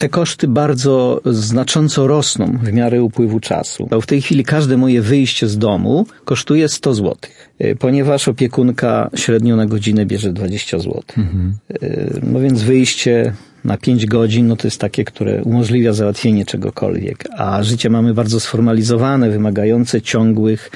te 0.00 0.08
koszty 0.08 0.48
bardzo 0.48 1.20
znacząco 1.24 2.06
rosną 2.06 2.58
w 2.62 2.72
miarę 2.72 3.02
upływu 3.02 3.40
czasu. 3.40 3.88
W 4.02 4.06
tej 4.06 4.22
chwili 4.22 4.44
każde 4.44 4.76
moje 4.76 5.02
wyjście 5.02 5.48
z 5.48 5.58
domu 5.58 6.06
kosztuje 6.24 6.68
100 6.68 6.94
zł, 6.94 7.16
e, 7.58 7.74
ponieważ 7.74 8.28
opiekunka 8.28 9.10
średnio 9.14 9.56
na 9.56 9.66
godzinę 9.66 10.06
bierze 10.06 10.32
20 10.32 10.78
zł. 10.78 11.02
Mhm. 11.18 11.56
E, 11.70 11.86
no 12.22 12.40
więc 12.40 12.62
wyjście 12.62 13.32
na 13.64 13.76
5 13.76 14.06
godzin, 14.06 14.46
no 14.48 14.56
to 14.56 14.66
jest 14.66 14.80
takie, 14.80 15.04
które 15.04 15.42
umożliwia 15.42 15.92
załatwienie 15.92 16.44
czegokolwiek. 16.44 17.24
A 17.36 17.62
życie 17.62 17.90
mamy 17.90 18.14
bardzo 18.14 18.40
sformalizowane, 18.40 19.30
wymagające 19.30 20.02
ciągłych 20.02 20.70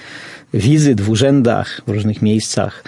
wizyt 0.55 1.01
w 1.01 1.11
urzędach, 1.11 1.81
w 1.87 1.91
różnych 1.91 2.23
miejscach. 2.23 2.85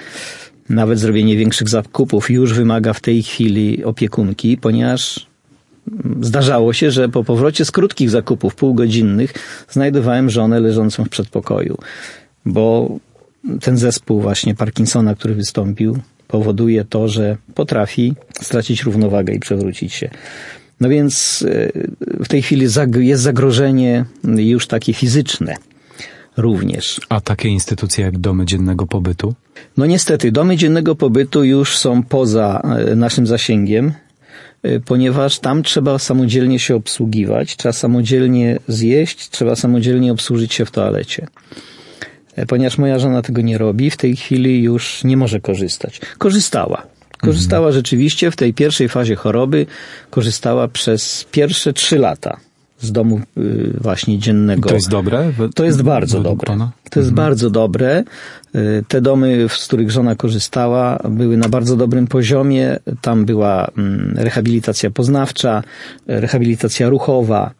Nawet 0.69 0.99
zrobienie 0.99 1.37
większych 1.37 1.69
zakupów 1.69 2.31
już 2.31 2.53
wymaga 2.53 2.93
w 2.93 3.01
tej 3.01 3.23
chwili 3.23 3.85
opiekunki, 3.85 4.57
ponieważ 4.57 5.26
Zdarzało 6.21 6.73
się, 6.73 6.91
że 6.91 7.09
po 7.09 7.25
powrocie 7.25 7.65
z 7.65 7.71
krótkich 7.71 8.11
zakupów, 8.11 8.55
półgodzinnych, 8.55 9.35
znajdowałem 9.71 10.31
żonę 10.31 10.61
leżącą 10.61 11.05
w 11.05 11.09
przedpokoju, 11.09 11.79
bo 12.47 12.97
ten 13.61 13.77
zespół 13.77 14.21
właśnie 14.21 14.55
Parkinsona, 14.55 15.15
który 15.15 15.35
wystąpił, 15.35 15.99
powoduje 16.29 16.85
to, 16.85 17.09
że 17.09 17.37
potrafi 17.55 18.15
stracić 18.41 18.83
równowagę 18.83 19.35
i 19.35 19.41
przewrócić 19.41 19.93
się. 19.93 20.11
No 20.81 20.89
więc 20.89 21.45
e, 21.49 22.25
w 22.25 22.29
tej 22.29 22.43
chwili 22.43 22.67
jest 22.99 23.23
zagrożenie 23.23 24.05
już 24.25 24.67
takie 24.67 24.95
fizyczne 24.95 25.57
również. 26.37 27.01
A 27.09 27.21
takie 27.21 27.49
instytucje 27.49 28.05
jak 28.05 28.19
domy 28.19 28.47
dziennego 28.47 28.87
pobytu? 28.87 29.35
No 29.77 29.87
niestety, 29.87 30.33
domy 30.33 30.57
dziennego 30.57 30.95
pobytu 30.95 31.45
już 31.45 31.79
są 31.79 32.03
poza 32.03 32.61
e, 32.61 32.97
naszym 32.97 33.27
zasięgiem. 33.27 33.93
Y, 34.67 34.81
ponieważ 34.81 35.39
tam 35.39 35.63
trzeba 35.63 35.99
samodzielnie 35.99 36.59
się 36.59 36.75
obsługiwać, 36.75 37.57
trzeba 37.57 37.73
samodzielnie 37.73 38.59
zjeść, 38.69 39.31
trzeba 39.31 39.57
samodzielnie 39.57 40.13
obsłużyć 40.13 40.55
się 40.55 40.65
w 40.65 40.71
toalecie. 40.71 41.27
Y, 42.39 42.47
ponieważ 42.47 42.79
moja 42.79 42.99
żona 42.99 43.23
tego 43.23 43.43
nie 43.43 43.59
robi, 43.59 43.91
w 43.91 43.97
tej 43.97 44.17
chwili 44.17 44.63
już 44.63 45.05
nie 45.05 45.17
może 45.17 45.41
korzystać. 45.41 46.01
Korzystała. 46.19 46.83
Korzystała 47.19 47.73
rzeczywiście 47.73 48.31
w 48.31 48.37
tej 48.37 48.55
pierwszej 48.55 48.89
fazie 48.89 49.17
choroby, 49.17 49.67
korzystała 50.11 50.69
przez 50.69 51.27
pierwsze 51.31 51.73
trzy 51.73 51.99
lata 51.99 52.37
z 52.81 52.93
domu 52.93 53.21
y, 53.39 53.73
właśnie 53.81 54.19
dziennego. 54.19 54.69
To 54.69 54.75
jest 54.75 54.89
dobre? 54.89 55.33
To 55.55 55.65
jest 55.65 55.83
bardzo 55.83 56.21
dobre. 56.21 56.57
To 56.91 57.01
jest 57.01 57.11
mhm. 57.11 57.15
bardzo 57.15 57.51
dobre. 57.51 58.05
Y, 58.57 58.85
te 58.89 59.01
domy, 59.01 59.47
z 59.49 59.67
których 59.67 59.91
żona 59.91 60.15
korzystała, 60.15 60.99
były 61.11 61.37
na 61.37 61.49
bardzo 61.49 61.77
dobrym 61.77 62.07
poziomie. 62.07 62.79
Tam 63.01 63.25
była 63.25 63.71
mm, 63.79 64.15
rehabilitacja 64.17 64.91
poznawcza, 64.91 65.63
rehabilitacja 66.07 66.89
ruchowa, 66.89 67.51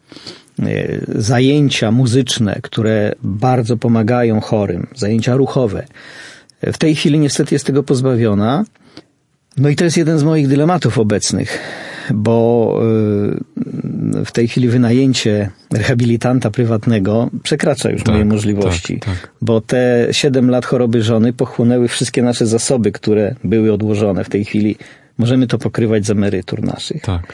y, 0.59 1.05
zajęcia 1.15 1.91
muzyczne, 1.91 2.59
które 2.63 3.15
bardzo 3.23 3.77
pomagają 3.77 4.41
chorym, 4.41 4.87
zajęcia 4.95 5.35
ruchowe. 5.35 5.87
W 6.61 6.77
tej 6.77 6.95
chwili 6.95 7.19
niestety 7.19 7.55
jest 7.55 7.65
tego 7.65 7.83
pozbawiona. 7.83 8.65
No 9.57 9.69
i 9.69 9.75
to 9.75 9.83
jest 9.83 9.97
jeden 9.97 10.19
z 10.19 10.23
moich 10.23 10.47
dylematów 10.47 10.99
obecnych, 10.99 11.59
bo 12.13 12.79
y, 12.83 13.86
w 14.25 14.31
tej 14.31 14.47
chwili 14.47 14.67
wynajęcie 14.67 15.49
rehabilitanta 15.73 16.51
prywatnego 16.51 17.29
przekracza 17.43 17.89
już 17.89 18.03
tak, 18.03 18.13
moje 18.13 18.25
możliwości, 18.25 18.99
tak, 18.99 19.21
tak. 19.21 19.31
bo 19.41 19.61
te 19.61 20.07
7 20.11 20.49
lat 20.49 20.65
choroby 20.65 21.03
żony 21.03 21.33
pochłonęły 21.33 21.87
wszystkie 21.87 22.21
nasze 22.21 22.45
zasoby, 22.45 22.91
które 22.91 23.35
były 23.43 23.73
odłożone 23.73 24.23
w 24.23 24.29
tej 24.29 24.45
chwili. 24.45 24.75
Możemy 25.17 25.47
to 25.47 25.57
pokrywać 25.57 26.05
z 26.05 26.09
emerytur 26.09 26.63
naszych. 26.63 27.01
Tak. 27.01 27.33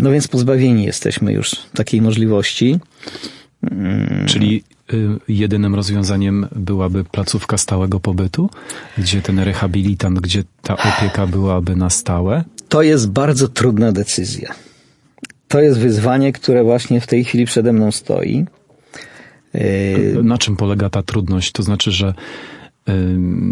No 0.00 0.10
więc 0.10 0.28
pozbawieni 0.28 0.84
jesteśmy 0.84 1.32
już 1.32 1.56
takiej 1.74 2.02
możliwości. 2.02 2.78
Czyli 4.26 4.64
y, 4.92 5.08
jedynym 5.28 5.74
rozwiązaniem 5.74 6.46
byłaby 6.56 7.04
placówka 7.04 7.58
stałego 7.58 8.00
pobytu, 8.00 8.50
gdzie 8.98 9.22
ten 9.22 9.38
rehabilitant, 9.38 10.20
gdzie 10.20 10.44
ta 10.62 10.76
opieka 10.76 11.26
byłaby 11.26 11.76
na 11.76 11.90
stałe? 11.90 12.44
To 12.68 12.82
jest 12.82 13.10
bardzo 13.10 13.48
trudna 13.48 13.92
decyzja. 13.92 14.54
To 15.48 15.60
jest 15.60 15.78
wyzwanie, 15.78 16.32
które 16.32 16.64
właśnie 16.64 17.00
w 17.00 17.06
tej 17.06 17.24
chwili 17.24 17.44
przede 17.44 17.72
mną 17.72 17.92
stoi. 17.92 18.46
Y, 19.54 20.16
na 20.22 20.38
czym 20.38 20.56
polega 20.56 20.90
ta 20.90 21.02
trudność? 21.02 21.52
To 21.52 21.62
znaczy, 21.62 21.90
że 21.90 22.14
y, 22.88 22.92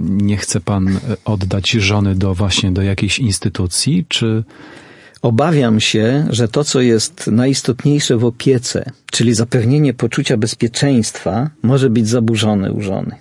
nie 0.06 0.36
chce 0.36 0.60
pan 0.60 0.98
oddać 1.24 1.70
żony 1.70 2.14
do 2.14 2.34
właśnie 2.34 2.72
do 2.72 2.82
jakiejś 2.82 3.18
instytucji, 3.18 4.06
czy 4.08 4.44
Obawiam 5.22 5.80
się, 5.80 6.26
że 6.30 6.48
to, 6.48 6.64
co 6.64 6.80
jest 6.80 7.26
najistotniejsze 7.26 8.16
w 8.16 8.24
opiece, 8.24 8.90
czyli 9.12 9.34
zapewnienie 9.34 9.94
poczucia 9.94 10.36
bezpieczeństwa, 10.36 11.50
może 11.62 11.90
być 11.90 12.08
zaburzone 12.08 12.72
u 12.72 12.80
żony. 12.80 13.16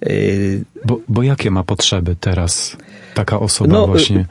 Yy, 0.00 0.64
bo, 0.84 1.00
bo 1.08 1.22
jakie 1.22 1.50
ma 1.50 1.64
potrzeby 1.64 2.16
teraz 2.20 2.76
taka 3.14 3.40
osoba 3.40 3.72
no, 3.72 3.86
właśnie? 3.86 4.26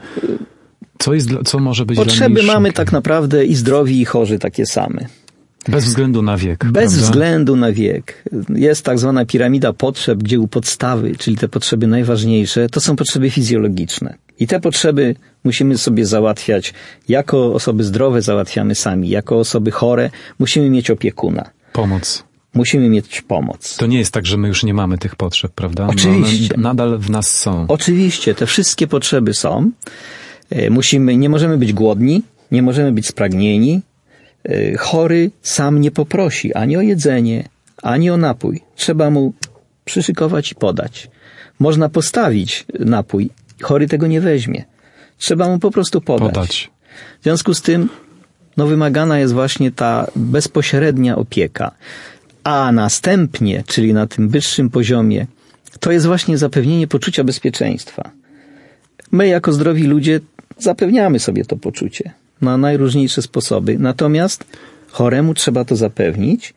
Co, 1.00 1.14
jest, 1.14 1.28
co 1.44 1.58
może 1.58 1.86
być 1.86 1.96
Potrzeby 1.96 2.42
mamy 2.42 2.72
tak 2.72 2.92
naprawdę 2.92 3.44
i 3.44 3.54
zdrowi, 3.54 4.00
i 4.00 4.04
chorzy 4.04 4.38
takie 4.38 4.66
same. 4.66 5.06
Bez 5.68 5.84
względu 5.84 6.22
na 6.22 6.36
wiek. 6.36 6.64
Bez 6.64 6.72
prawda? 6.72 7.06
względu 7.06 7.56
na 7.56 7.72
wiek. 7.72 8.24
Jest 8.48 8.84
tak 8.84 8.98
zwana 8.98 9.24
piramida 9.24 9.72
potrzeb, 9.72 10.22
gdzie 10.22 10.40
u 10.40 10.48
podstawy, 10.48 11.16
czyli 11.16 11.36
te 11.36 11.48
potrzeby 11.48 11.86
najważniejsze, 11.86 12.68
to 12.68 12.80
są 12.80 12.96
potrzeby 12.96 13.30
fizjologiczne. 13.30 14.14
I 14.38 14.46
te 14.46 14.60
potrzeby 14.60 15.16
musimy 15.44 15.78
sobie 15.78 16.06
załatwiać 16.06 16.74
jako 17.08 17.54
osoby 17.54 17.84
zdrowe, 17.84 18.22
załatwiamy 18.22 18.74
sami. 18.74 19.08
Jako 19.08 19.38
osoby 19.38 19.70
chore 19.70 20.10
musimy 20.38 20.70
mieć 20.70 20.90
opiekuna. 20.90 21.50
Pomoc. 21.72 22.24
Musimy 22.54 22.88
mieć 22.88 23.22
pomoc. 23.22 23.76
To 23.76 23.86
nie 23.86 23.98
jest 23.98 24.12
tak, 24.12 24.26
że 24.26 24.36
my 24.36 24.48
już 24.48 24.64
nie 24.64 24.74
mamy 24.74 24.98
tych 24.98 25.16
potrzeb, 25.16 25.52
prawda? 25.52 25.84
No, 25.86 25.90
Oczywiście. 25.90 26.54
No, 26.56 26.62
nadal 26.62 26.98
w 26.98 27.10
nas 27.10 27.38
są. 27.38 27.64
Oczywiście, 27.68 28.34
te 28.34 28.46
wszystkie 28.46 28.86
potrzeby 28.86 29.34
są. 29.34 29.70
E, 30.50 30.70
musimy, 30.70 31.16
nie 31.16 31.28
możemy 31.28 31.58
być 31.58 31.72
głodni, 31.72 32.22
nie 32.50 32.62
możemy 32.62 32.92
być 32.92 33.06
spragnieni. 33.06 33.80
E, 34.44 34.76
chory 34.76 35.30
sam 35.42 35.80
nie 35.80 35.90
poprosi 35.90 36.54
ani 36.54 36.76
o 36.76 36.80
jedzenie, 36.80 37.48
ani 37.82 38.10
o 38.10 38.16
napój. 38.16 38.60
Trzeba 38.76 39.10
mu 39.10 39.32
przyszykować 39.84 40.52
i 40.52 40.54
podać. 40.54 41.10
Można 41.58 41.88
postawić 41.88 42.66
napój 42.78 43.30
chory 43.62 43.88
tego 43.88 44.06
nie 44.06 44.20
weźmie. 44.20 44.64
Trzeba 45.18 45.48
mu 45.48 45.58
po 45.58 45.70
prostu 45.70 46.00
podać. 46.00 46.34
podać. 46.34 46.70
W 47.20 47.22
związku 47.22 47.54
z 47.54 47.62
tym, 47.62 47.88
no 48.56 48.66
wymagana 48.66 49.18
jest 49.18 49.32
właśnie 49.32 49.72
ta 49.72 50.06
bezpośrednia 50.16 51.16
opieka. 51.16 51.70
A 52.44 52.72
następnie, 52.72 53.64
czyli 53.66 53.94
na 53.94 54.06
tym 54.06 54.28
wyższym 54.28 54.70
poziomie, 54.70 55.26
to 55.80 55.92
jest 55.92 56.06
właśnie 56.06 56.38
zapewnienie 56.38 56.86
poczucia 56.86 57.24
bezpieczeństwa. 57.24 58.10
My, 59.12 59.28
jako 59.28 59.52
zdrowi 59.52 59.82
ludzie, 59.84 60.20
zapewniamy 60.62 61.18
sobie 61.18 61.44
to 61.44 61.56
poczucie 61.56 62.12
na 62.40 62.56
najróżniejsze 62.56 63.22
sposoby. 63.22 63.78
Natomiast 63.78 64.44
choremu 64.90 65.34
trzeba 65.34 65.64
to 65.64 65.76
zapewnić 65.76 66.54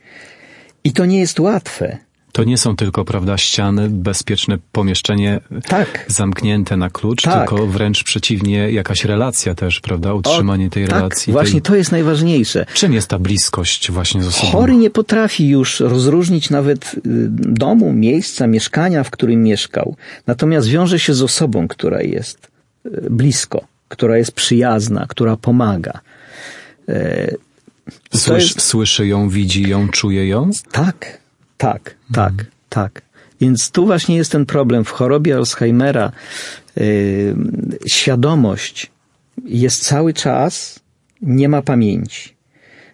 i 0.84 0.94
to 0.94 1.06
nie 1.06 1.20
jest 1.20 1.40
łatwe. 1.40 1.98
To 2.34 2.44
nie 2.44 2.58
są 2.58 2.76
tylko, 2.76 3.06
prawda, 3.06 3.38
ściany, 3.38 3.90
bezpieczne 3.90 4.58
pomieszczenie 4.72 5.40
tak. 5.68 6.06
zamknięte 6.08 6.78
na 6.78 6.90
klucz, 6.90 7.22
tak. 7.24 7.50
tylko 7.50 7.68
wręcz 7.68 8.04
przeciwnie, 8.04 8.72
jakaś 8.72 9.06
relacja 9.06 9.56
też, 9.56 9.80
prawda, 9.80 10.14
utrzymanie 10.14 10.68
o, 10.68 10.70
tej 10.70 10.88
tak, 10.88 10.96
relacji. 10.96 11.34
Właśnie 11.34 11.62
tej... 11.62 11.72
to 11.72 11.76
jest 11.76 11.92
najważniejsze. 11.92 12.66
Czym 12.74 12.94
jest 12.94 13.08
ta 13.08 13.20
bliskość 13.20 13.92
właśnie 13.92 14.24
z 14.24 14.28
osobą? 14.28 14.52
Chory 14.52 14.76
nie 14.76 14.90
potrafi 14.90 15.48
już 15.48 15.80
rozróżnić 15.80 16.50
nawet 16.50 16.94
y, 16.94 17.00
domu, 17.40 17.94
miejsca, 17.94 18.48
mieszkania, 18.48 19.04
w 19.04 19.12
którym 19.12 19.44
mieszkał. 19.44 19.96
Natomiast 20.28 20.68
wiąże 20.68 21.00
się 21.00 21.14
z 21.14 21.22
osobą, 21.22 21.68
która 21.68 22.02
jest 22.02 22.52
y, 22.86 22.90
blisko, 23.10 23.68
która 23.94 24.18
jest 24.18 24.32
przyjazna, 24.32 25.06
która 25.10 25.38
pomaga. 25.38 26.00
E, 26.90 27.36
Słysz, 28.16 28.44
jest... 28.44 28.62
Słyszy 28.62 29.08
ją, 29.08 29.30
widzi 29.30 29.70
ją, 29.70 29.90
czuje 29.90 30.28
ją? 30.28 30.50
Tak, 30.72 31.18
tak, 31.58 31.96
tak, 32.14 32.32
mhm. 32.32 32.50
tak. 32.70 33.02
Więc 33.42 33.72
tu 33.72 33.86
właśnie 33.86 34.16
jest 34.16 34.32
ten 34.32 34.46
problem. 34.46 34.84
W 34.84 34.90
chorobie 34.90 35.36
Alzheimera 35.36 36.12
yy, 36.76 37.36
świadomość 37.88 38.92
jest 39.46 39.84
cały 39.84 40.14
czas, 40.14 40.80
nie 41.22 41.50
ma 41.50 41.62
pamięci. 41.62 42.34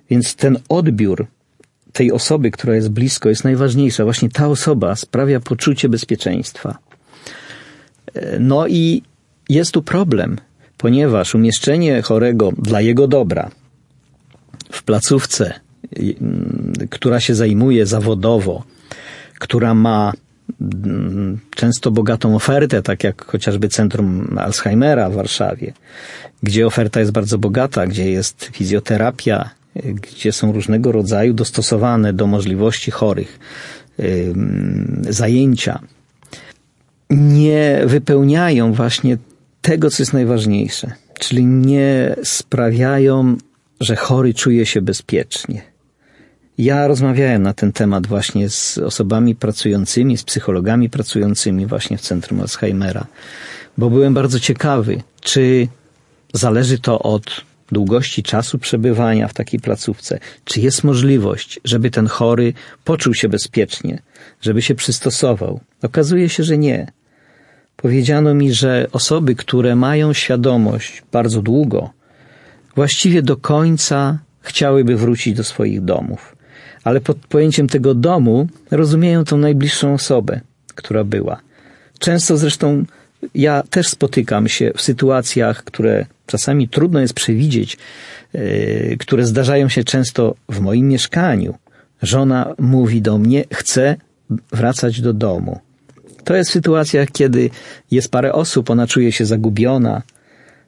Więc 0.10 0.36
ten 0.36 0.58
odbiór 0.70 1.28
tej 1.94 2.12
osoby, 2.12 2.52
która 2.52 2.76
jest 2.76 2.90
blisko, 2.90 3.30
jest 3.30 3.44
najważniejsza. 3.44 4.04
Właśnie 4.04 4.30
ta 4.30 4.48
osoba 4.48 4.96
sprawia 4.96 5.40
poczucie 5.40 5.90
bezpieczeństwa. 5.90 6.78
Yy, 8.16 8.38
no 8.40 8.68
i 8.68 9.04
jest 9.50 9.72
tu 9.72 9.82
problem, 9.82 10.38
ponieważ 10.80 11.36
umieszczenie 11.36 12.02
chorego 12.02 12.52
dla 12.58 12.82
jego 12.82 13.08
dobra 13.08 13.52
w 14.72 14.84
placówce 14.84 15.60
która 16.90 17.20
się 17.20 17.36
zajmuje 17.36 17.86
zawodowo, 17.86 18.64
która 19.40 19.74
ma 19.74 20.14
mm, 20.62 21.40
często 21.56 21.92
bogatą 21.92 22.36
ofertę, 22.36 22.82
tak 22.82 23.04
jak 23.04 23.26
chociażby 23.26 23.70
Centrum 23.70 24.38
Alzheimera 24.40 25.10
w 25.10 25.14
Warszawie, 25.14 25.74
gdzie 26.44 26.68
oferta 26.68 27.00
jest 27.00 27.12
bardzo 27.12 27.38
bogata, 27.38 27.88
gdzie 27.88 28.12
jest 28.12 28.50
fizjoterapia, 28.54 29.50
gdzie 29.76 30.32
są 30.32 30.52
różnego 30.52 30.92
rodzaju 30.92 31.34
dostosowane 31.34 32.14
do 32.14 32.28
możliwości 32.28 32.92
chorych 32.92 33.40
zajęcia, 35.10 35.80
nie 37.10 37.82
wypełniają 37.86 38.74
właśnie 38.74 39.18
tego, 39.62 39.90
co 39.90 40.04
jest 40.04 40.14
najważniejsze, 40.14 40.92
czyli 41.20 41.46
nie 41.46 42.16
sprawiają, 42.24 43.38
że 43.80 43.96
chory 43.96 44.34
czuje 44.34 44.66
się 44.66 44.82
bezpiecznie. 44.82 45.62
Ja 46.58 46.88
rozmawiałem 46.88 47.44
na 47.44 47.54
ten 47.54 47.72
temat 47.72 48.08
właśnie 48.08 48.50
z 48.50 48.78
osobami 48.78 49.36
pracującymi, 49.36 50.18
z 50.18 50.24
psychologami 50.24 50.90
pracującymi 50.90 51.66
właśnie 51.66 51.98
w 51.98 52.02
Centrum 52.02 52.42
Alzheimera, 52.42 53.08
bo 53.78 53.90
byłem 53.90 54.14
bardzo 54.14 54.40
ciekawy, 54.40 55.02
czy 55.22 55.68
zależy 56.34 56.80
to 56.80 57.00
od 57.00 57.42
długości 57.72 58.24
czasu 58.24 58.60
przebywania 58.60 59.28
w 59.28 59.34
takiej 59.34 59.60
placówce, 59.60 60.20
czy 60.46 60.62
jest 60.62 60.84
możliwość, 60.84 61.60
żeby 61.64 61.92
ten 61.92 62.08
chory 62.08 62.54
poczuł 62.84 63.14
się 63.14 63.30
bezpiecznie, 63.30 64.02
żeby 64.42 64.62
się 64.62 64.76
przystosował. 64.76 65.60
Okazuje 65.84 66.30
się, 66.30 66.44
że 66.44 66.58
nie. 66.58 66.92
Powiedziano 67.82 68.34
mi, 68.34 68.54
że 68.54 68.88
osoby, 68.92 69.36
które 69.36 69.76
mają 69.76 70.14
świadomość 70.14 71.04
bardzo 71.12 71.42
długo, 71.42 71.90
właściwie 72.76 73.22
do 73.22 73.38
końca 73.38 74.20
chciałyby 74.42 74.96
wrócić 74.96 75.38
do 75.38 75.44
swoich 75.44 75.82
domów 75.82 76.36
ale 76.84 77.02
pod 77.02 77.18
pojęciem 77.18 77.68
tego 77.68 77.96
domu 77.96 78.48
rozumieją 78.72 79.26
tą 79.26 79.38
najbliższą 79.38 79.94
osobę, 79.94 80.42
która 80.76 81.04
była. 81.04 81.40
Często 82.00 82.38
zresztą 82.38 82.86
ja 83.36 83.64
też 83.70 83.88
spotykam 83.88 84.48
się 84.48 84.72
w 84.76 84.82
sytuacjach, 84.82 85.64
które 85.64 86.06
czasami 86.26 86.68
trudno 86.68 87.00
jest 87.00 87.14
przewidzieć, 87.14 87.78
yy, 88.34 88.98
które 89.00 89.26
zdarzają 89.26 89.70
się 89.70 89.84
często 89.84 90.36
w 90.50 90.60
moim 90.60 90.88
mieszkaniu. 90.88 91.56
Żona 92.02 92.56
mówi 92.60 93.02
do 93.02 93.18
mnie, 93.18 93.44
chce 93.54 93.96
wracać 94.52 95.02
do 95.02 95.14
domu. 95.14 95.60
To 96.30 96.36
jest 96.36 96.52
sytuacja, 96.52 97.06
kiedy 97.06 97.50
jest 97.92 98.12
parę 98.12 98.34
osób, 98.34 98.70
ona 98.70 98.88
czuje 98.88 99.12
się 99.12 99.26
zagubiona. 99.26 100.02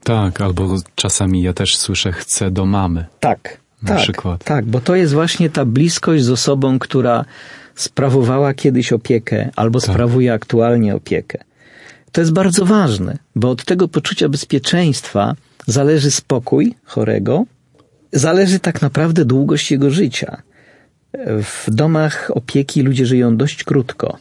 Tak, 0.04 0.42
albo 0.42 0.76
czasami 0.96 1.44
ja 1.44 1.54
też 1.54 1.78
słyszę, 1.78 2.12
chcę 2.12 2.52
do 2.52 2.66
mamy. 2.66 3.06
Tak, 3.20 3.58
Na 3.84 3.90
tak, 3.90 3.98
przykład. 4.04 4.44
tak, 4.44 4.66
bo 4.66 4.80
to 4.80 4.96
jest 4.96 5.14
właśnie 5.14 5.50
ta 5.50 5.66
bliskość 5.66 6.24
z 6.24 6.30
osobą, 6.30 6.80
która 6.80 7.26
sprawowała 7.76 8.54
kiedyś 8.54 8.94
opiekę 8.94 9.50
albo 9.56 9.80
Tak. 9.82 9.90
sprawuje 9.90 10.34
aktualnie 10.34 10.96
opiekę. 10.96 11.38
To 12.12 12.22
jest 12.22 12.34
bardzo 12.34 12.66
ważne, 12.66 13.18
bo 13.36 13.50
od 13.50 13.66
tego 13.66 13.88
poczucia 13.88 14.30
bezpieczeństwa 14.30 15.36
zależy 15.68 16.12
spokój 16.12 16.76
chorego, 16.84 17.46
zależy 18.12 18.60
tak 18.60 18.82
naprawdę 18.82 19.26
długość 19.26 19.72
jego 19.72 19.90
życia. 19.90 20.42
W 21.44 21.66
domach 21.68 22.32
opieki 22.34 22.82
ludzie 22.82 23.06
żyją 23.06 23.38
dość 23.38 23.64
krótko. 23.64 24.18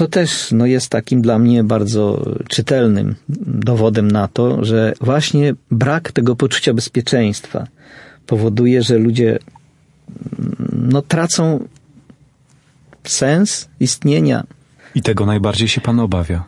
To 0.00 0.08
też 0.08 0.52
no, 0.52 0.66
jest 0.66 0.88
takim 0.88 1.22
dla 1.22 1.38
mnie 1.38 1.64
bardzo 1.64 2.24
czytelnym 2.48 3.14
dowodem 3.46 4.10
na 4.10 4.28
to, 4.28 4.64
że 4.64 4.92
właśnie 5.00 5.54
brak 5.70 6.12
tego 6.12 6.36
poczucia 6.36 6.74
bezpieczeństwa 6.74 7.66
powoduje, 8.26 8.82
że 8.82 8.98
ludzie 8.98 9.38
no, 10.72 11.02
tracą 11.02 11.68
sens 13.04 13.68
istnienia. 13.80 14.44
I 14.94 15.02
tego 15.02 15.26
najbardziej 15.26 15.68
się 15.68 15.80
pan 15.80 16.00
obawia. 16.00 16.44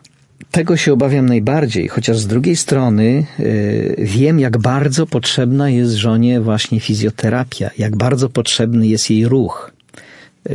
Tego 0.51 0.77
się 0.77 0.93
obawiam 0.93 1.27
najbardziej, 1.27 1.89
chociaż 1.89 2.19
z 2.19 2.27
drugiej 2.27 2.57
strony 2.57 3.27
yy, 3.39 3.97
wiem, 3.99 4.41
jak 4.41 4.59
bardzo 4.59 5.07
potrzebna 5.07 5.71
jest 5.71 5.95
żonie 5.95 6.41
właśnie 6.41 6.81
fizjoterapia, 6.81 7.71
jak 7.79 7.97
bardzo 7.97 8.29
potrzebny 8.29 8.87
jest 8.87 9.11
jej 9.11 9.29
ruch. 9.29 9.73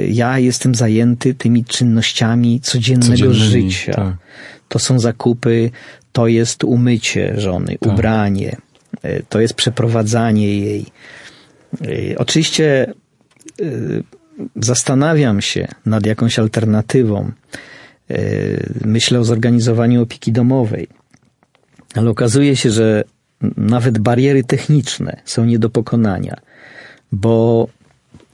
Ja 0.09 0.39
jestem 0.39 0.75
zajęty 0.75 1.33
tymi 1.33 1.65
czynnościami 1.65 2.59
codziennego 2.59 3.33
życia. 3.33 3.93
tak. 3.93 4.15
To 4.69 4.79
są 4.79 4.99
zakupy, 4.99 5.71
to 6.11 6.27
jest 6.27 6.63
umycie 6.63 7.33
żony, 7.37 7.77
Tak. 7.79 7.91
ubranie, 7.93 8.55
yy, 9.03 9.23
to 9.29 9.39
jest 9.39 9.53
przeprowadzanie 9.53 10.57
jej. 10.59 10.85
Yy, 11.81 12.15
Oczywiście 12.17 12.93
yy, 13.59 14.03
zastanawiam 14.55 15.41
się 15.41 15.67
nad 15.85 16.05
jakąś 16.05 16.39
alternatywą. 16.39 17.31
Myślę 18.85 19.19
o 19.19 19.23
zorganizowaniu 19.23 20.01
opieki 20.01 20.31
domowej. 20.31 20.87
Ale 21.95 22.09
okazuje 22.09 22.55
się, 22.55 22.69
że 22.69 23.03
nawet 23.57 23.97
bariery 23.99 24.43
techniczne 24.43 25.21
są 25.25 25.45
nie 25.45 25.59
do 25.59 25.69
pokonania, 25.69 26.37
bo 27.11 27.67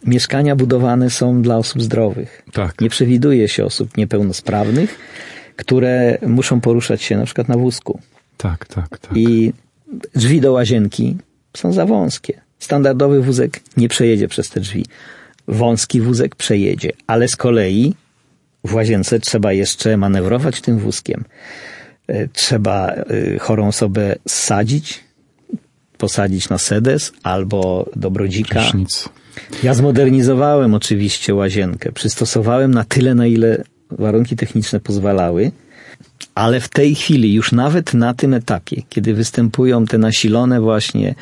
mieszkania 0.06 0.56
budowane 0.56 1.10
są 1.10 1.42
dla 1.42 1.58
osób 1.58 1.82
zdrowych. 1.82 2.44
Tak. 2.54 2.82
Nie 2.82 2.90
przewiduje 2.90 3.48
się 3.48 3.66
osób 3.66 3.98
niepełnosprawnych, 3.98 5.00
które 5.56 6.18
muszą 6.28 6.62
poruszać 6.62 7.02
się 7.02 7.18
na 7.18 7.26
przykład 7.26 7.48
na 7.48 7.58
wózku. 7.58 8.00
Tak, 8.38 8.68
tak, 8.68 8.98
tak. 8.98 9.18
I 9.18 9.54
drzwi 10.16 10.42
do 10.42 10.52
łazienki 10.52 11.18
są 11.58 11.74
za 11.74 11.86
wąskie. 11.86 12.42
Standardowy 12.60 13.22
wózek 13.22 13.60
nie 13.78 13.90
przejedzie 13.90 14.28
przez 14.28 14.50
te 14.50 14.60
drzwi. 14.60 14.86
Wąski 15.48 16.02
wózek 16.02 16.36
przejedzie, 16.36 16.92
ale 17.08 17.28
z 17.28 17.36
kolei 17.36 17.94
w 18.64 18.74
łazience 18.74 19.20
trzeba 19.20 19.54
jeszcze 19.54 19.98
manewrować 19.98 20.62
tym 20.62 20.80
wózkiem. 20.80 21.24
E, 22.08 22.28
Trzeba 22.28 22.88
e, 22.88 23.40
chorą 23.40 23.68
osobę 23.68 24.16
zsadzić, 24.28 25.04
posadzić 25.98 26.50
na 26.50 26.58
sedes 26.58 27.12
albo 27.24 27.90
do 27.96 28.12
brodzika. 28.12 28.60
Prysznic. 28.60 29.10
Ja 29.64 29.74
zmodernizowałem 29.74 30.74
oczywiście 30.74 31.36
łazienkę. 31.36 31.92
Przystosowałem 31.92 32.74
na 32.74 32.84
tyle, 32.84 33.16
na 33.16 33.28
ile 33.28 33.64
warunki 33.92 34.36
techniczne 34.36 34.80
pozwalały. 34.80 35.52
Ale 36.36 36.60
w 36.60 36.70
tej 36.70 36.96
chwili, 36.96 37.34
już 37.34 37.52
nawet 37.52 37.94
na 37.94 38.14
tym 38.14 38.34
etapie, 38.34 38.82
kiedy 38.90 39.14
występują 39.14 39.86
te 39.86 39.98
nasilone 39.98 40.62
właśnie 40.62 41.16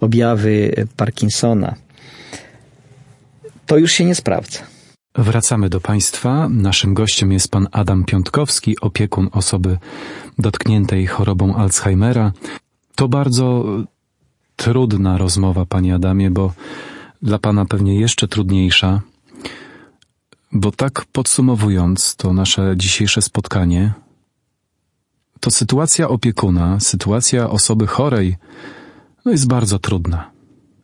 objawy 0.00 0.74
Parkinsona, 0.96 1.74
to 3.66 3.78
już 3.78 3.92
się 3.92 4.04
nie 4.04 4.14
sprawdza. 4.14 4.58
Wracamy 5.14 5.68
do 5.68 5.80
Państwa. 5.80 6.48
Naszym 6.48 6.94
gościem 6.94 7.32
jest 7.32 7.50
pan 7.50 7.68
Adam 7.72 8.04
Piątkowski, 8.04 8.80
opiekun 8.80 9.28
osoby 9.32 9.78
dotkniętej 10.38 11.06
chorobą 11.06 11.56
Alzheimera. 11.56 12.32
To 12.94 13.08
bardzo 13.08 13.64
trudna 14.56 15.18
rozmowa, 15.18 15.66
panie 15.66 15.94
Adamie, 15.94 16.30
bo 16.30 16.52
dla 17.22 17.38
pana 17.38 17.64
pewnie 17.64 18.00
jeszcze 18.00 18.28
trudniejsza, 18.28 19.00
bo 20.52 20.72
tak 20.72 21.04
podsumowując 21.12 22.16
to 22.16 22.32
nasze 22.32 22.74
dzisiejsze 22.76 23.22
spotkanie, 23.22 23.92
to 25.40 25.50
sytuacja 25.50 26.08
opiekuna, 26.08 26.80
sytuacja 26.80 27.50
osoby 27.50 27.86
chorej, 27.86 28.36
no 29.24 29.32
jest 29.32 29.48
bardzo 29.48 29.78
trudna. 29.78 30.30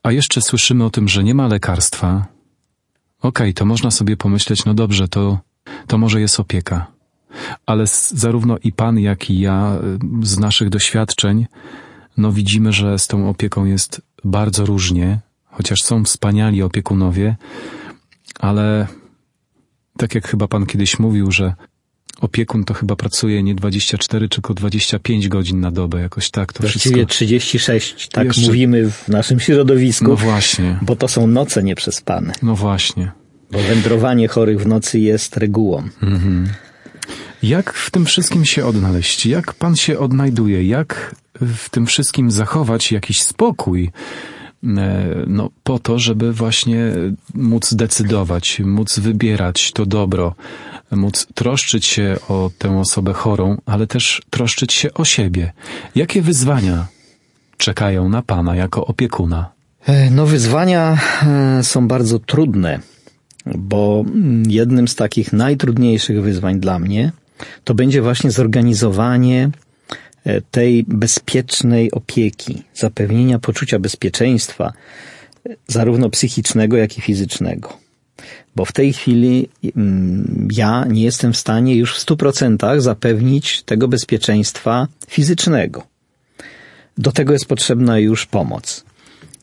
A 0.02 0.12
jeszcze 0.12 0.40
słyszymy 0.40 0.84
o 0.84 0.90
tym, 0.90 1.08
że 1.08 1.24
nie 1.24 1.34
ma 1.34 1.46
lekarstwa, 1.46 2.26
Okej, 3.22 3.54
to 3.54 3.64
można 3.64 3.90
sobie 3.90 4.16
pomyśleć, 4.16 4.64
no 4.64 4.74
dobrze, 4.74 5.08
to, 5.08 5.38
to 5.86 5.98
może 5.98 6.20
jest 6.20 6.40
opieka. 6.40 6.86
Ale 7.66 7.84
zarówno 8.10 8.58
i 8.58 8.72
pan, 8.72 8.98
jak 8.98 9.30
i 9.30 9.40
ja 9.40 9.78
y, 10.22 10.26
z 10.26 10.38
naszych 10.38 10.68
doświadczeń, 10.68 11.46
no 12.16 12.32
widzimy, 12.32 12.72
że 12.72 12.98
z 12.98 13.06
tą 13.06 13.28
opieką 13.28 13.64
jest 13.64 14.02
bardzo 14.24 14.66
różnie, 14.66 15.20
chociaż 15.58 15.82
są 15.82 16.04
wspaniali 16.04 16.62
opiekunowie, 16.62 17.36
ale 18.40 18.86
tak 19.98 20.14
jak 20.14 20.28
chyba 20.28 20.48
pan 20.48 20.66
kiedyś 20.66 20.98
mówił, 20.98 21.30
że 21.32 21.54
opiekun 22.20 22.64
to 22.64 22.74
chyba 22.74 22.96
pracuje 22.96 23.42
nie 23.42 23.54
24, 23.54 24.28
tylko 24.28 24.54
25 24.54 25.28
godzin 25.28 25.60
na 25.60 25.70
dobę, 25.70 26.00
jakoś 26.00 26.30
tak 26.30 26.52
to 26.52 26.60
Właściwie 26.60 26.94
wszystko. 26.94 27.06
36, 27.14 28.08
tak 28.08 28.26
Jeszcze- 28.26 28.42
mówimy 28.42 28.90
w 28.90 29.08
naszym 29.08 29.40
środowisku, 29.40 30.04
No 30.08 30.16
właśnie, 30.16 30.78
bo 30.82 30.96
to 30.96 31.08
są 31.08 31.26
noce 31.26 31.62
nieprzespane. 31.62 32.32
no 32.42 32.56
właśnie. 32.56 33.10
Bo 33.52 33.58
wędrowanie 33.58 34.28
chorych 34.28 34.60
w 34.60 34.66
nocy 34.66 34.98
jest 34.98 35.36
regułą. 35.36 35.82
Jak 37.42 37.72
w 37.72 37.90
tym 37.90 38.06
wszystkim 38.06 38.44
się 38.44 38.66
odnaleźć? 38.66 39.26
Jak 39.26 39.54
pan 39.54 39.76
się 39.76 39.98
odnajduje? 39.98 40.64
Jak 40.64 41.14
w 41.40 41.70
tym 41.70 41.86
wszystkim 41.86 42.30
zachować 42.30 42.92
jakiś 42.92 43.22
spokój? 43.22 43.90
E, 44.64 45.24
No, 45.26 45.50
po 45.64 45.78
to, 45.78 45.98
żeby 45.98 46.32
właśnie 46.32 46.92
móc 47.34 47.74
decydować, 47.74 48.60
móc 48.64 48.98
wybierać 48.98 49.72
to 49.72 49.86
dobro, 49.86 50.34
móc 50.90 51.26
troszczyć 51.34 51.86
się 51.86 52.16
o 52.28 52.50
tę 52.58 52.78
osobę 52.78 53.12
chorą, 53.12 53.56
ale 53.66 53.86
też 53.86 54.22
troszczyć 54.30 54.72
się 54.72 54.94
o 54.94 55.04
siebie. 55.04 55.52
Jakie 55.94 56.22
wyzwania 56.22 56.86
czekają 57.56 58.08
na 58.08 58.22
pana 58.22 58.56
jako 58.56 58.86
opiekuna? 58.86 59.50
E, 59.86 60.10
No, 60.10 60.26
wyzwania 60.26 60.98
e, 61.22 61.64
są 61.64 61.88
bardzo 61.88 62.18
trudne, 62.18 62.80
bo 63.46 64.04
mm, 64.06 64.42
jednym 64.50 64.88
z 64.88 64.94
takich 64.94 65.32
najtrudniejszych 65.32 66.22
wyzwań 66.22 66.60
dla 66.60 66.78
mnie 66.78 67.12
to 67.64 67.74
będzie 67.74 68.02
właśnie 68.02 68.30
zorganizowanie 68.30 69.50
tej 70.50 70.84
bezpiecznej 70.88 71.90
opieki, 71.92 72.62
zapewnienia 72.74 73.38
poczucia 73.38 73.78
bezpieczeństwa, 73.78 74.72
e, 75.46 75.56
zarówno 75.66 76.10
psychicznego, 76.10 76.76
jak 76.76 76.98
i 76.98 77.00
fizycznego. 77.00 77.78
Bo 78.56 78.64
w 78.64 78.72
tej 78.72 78.92
chwili 78.92 79.48
mm, 79.76 80.48
ja 80.52 80.84
nie 80.84 81.02
jestem 81.02 81.32
w 81.32 81.36
stanie 81.36 81.76
już 81.76 81.94
w 81.94 81.98
stu 81.98 82.16
procentach 82.16 82.82
zapewnić 82.82 83.62
tego 83.62 83.88
bezpieczeństwa 83.88 84.88
fizycznego. 85.08 85.82
Do 86.98 87.12
tego 87.12 87.32
jest 87.32 87.46
potrzebna 87.46 87.98
już 87.98 88.26
pomoc. 88.26 88.84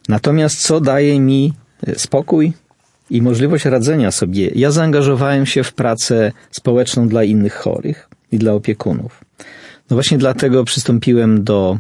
Natomiast 0.10 0.62
co 0.62 0.82
daje 0.82 1.20
mi 1.20 1.54
e, 1.88 2.00
spokój 2.00 2.54
i 3.10 3.22
możliwość 3.22 3.66
radzenia 3.66 4.12
sobie? 4.12 4.52
Ja 4.56 4.72
zaangażowałem 4.72 5.46
się 5.46 5.64
w 5.64 5.74
pracę 5.74 6.32
społeczną 6.52 7.08
dla 7.08 7.24
innych 7.24 7.54
chorych 7.54 8.10
i 8.32 8.38
dla 8.38 8.54
opiekunów. 8.54 9.25
No 9.90 9.96
właśnie 9.96 10.18
dlatego 10.18 10.64
przystąpiłem 10.64 11.44
do 11.44 11.80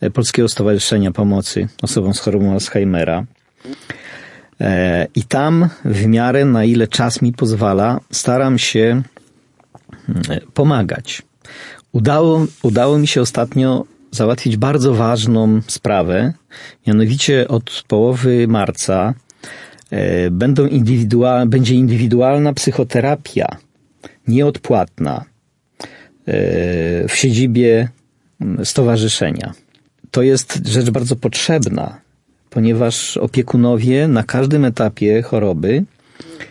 e, 0.00 0.10
Polskiego 0.10 0.48
Stowarzyszenia 0.48 1.12
Pomocy 1.12 1.68
Osobom 1.82 2.14
z 2.14 2.20
chorobą 2.20 2.52
Alzheimera. 2.52 3.24
E, 4.60 5.06
I 5.14 5.22
tam 5.22 5.68
w 5.84 6.06
miarę 6.06 6.44
na 6.44 6.64
ile 6.64 6.88
czas 6.88 7.22
mi 7.22 7.32
pozwala, 7.32 8.00
staram 8.10 8.58
się 8.58 9.02
mm, 10.08 10.22
pomagać. 10.54 11.22
Udało, 11.92 12.46
udało 12.62 12.98
mi 12.98 13.06
się 13.06 13.20
ostatnio 13.20 13.84
załatwić 14.10 14.56
bardzo 14.56 14.94
ważną 14.94 15.60
sprawę. 15.66 16.32
Mianowicie 16.86 17.48
od 17.48 17.84
połowy 17.88 18.48
marca 18.48 19.14
e, 19.90 20.30
będą 20.30 20.66
indywidual, 20.66 21.48
będzie 21.48 21.74
indywidualna 21.74 22.52
psychoterapia, 22.52 23.56
nieodpłatna, 24.28 25.24
e, 25.24 25.31
w 27.08 27.12
siedzibie 27.14 27.88
stowarzyszenia. 28.64 29.52
To 30.10 30.22
jest 30.22 30.66
rzecz 30.66 30.90
bardzo 30.90 31.16
potrzebna, 31.16 32.00
ponieważ 32.50 33.16
opiekunowie 33.16 34.08
na 34.08 34.22
każdym 34.22 34.64
etapie 34.64 35.22
choroby 35.22 35.84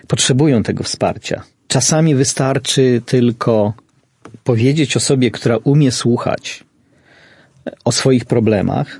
potrzebują 0.08 0.64
tego 0.64 0.84
wsparcia. 0.84 1.44
czasami 1.72 2.16
wystarczy 2.16 3.02
tylko 3.06 3.74
powiedzieć 4.44 4.98
osobie, 4.98 5.32
która 5.32 5.58
umie 5.58 5.92
słuchać 5.92 6.64
o 7.86 7.92
swoich 7.92 8.26
problemach, 8.26 9.00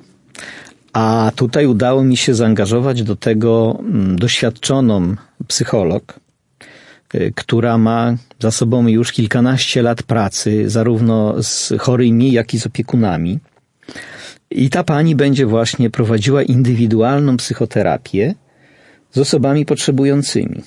a 0.94 1.32
tutaj 1.36 1.66
udało 1.66 2.04
mi 2.04 2.18
się 2.18 2.34
zaangażować 2.34 3.04
do 3.04 3.16
tego 3.16 3.80
doświadczoną 4.16 5.16
psycholog, 5.48 6.20
która 7.36 7.78
ma 7.78 8.16
za 8.40 8.52
sobą 8.52 8.88
już 8.88 9.12
kilkanaście 9.12 9.82
lat 9.82 10.04
pracy, 10.04 10.70
zarówno 10.70 11.44
z 11.44 11.74
chorymi, 11.80 12.32
jak 12.32 12.54
i 12.54 12.60
z 12.60 12.66
opiekunami. 12.66 13.40
I 14.52 14.70
ta 14.70 14.84
pani 14.84 15.16
będzie 15.16 15.46
właśnie 15.46 15.90
prowadziła 15.90 16.44
indywidualną 16.44 17.38
psychoterapię 17.38 18.36
z 19.12 19.18
osobami 19.18 19.66
potrzebującymi. 19.66 20.62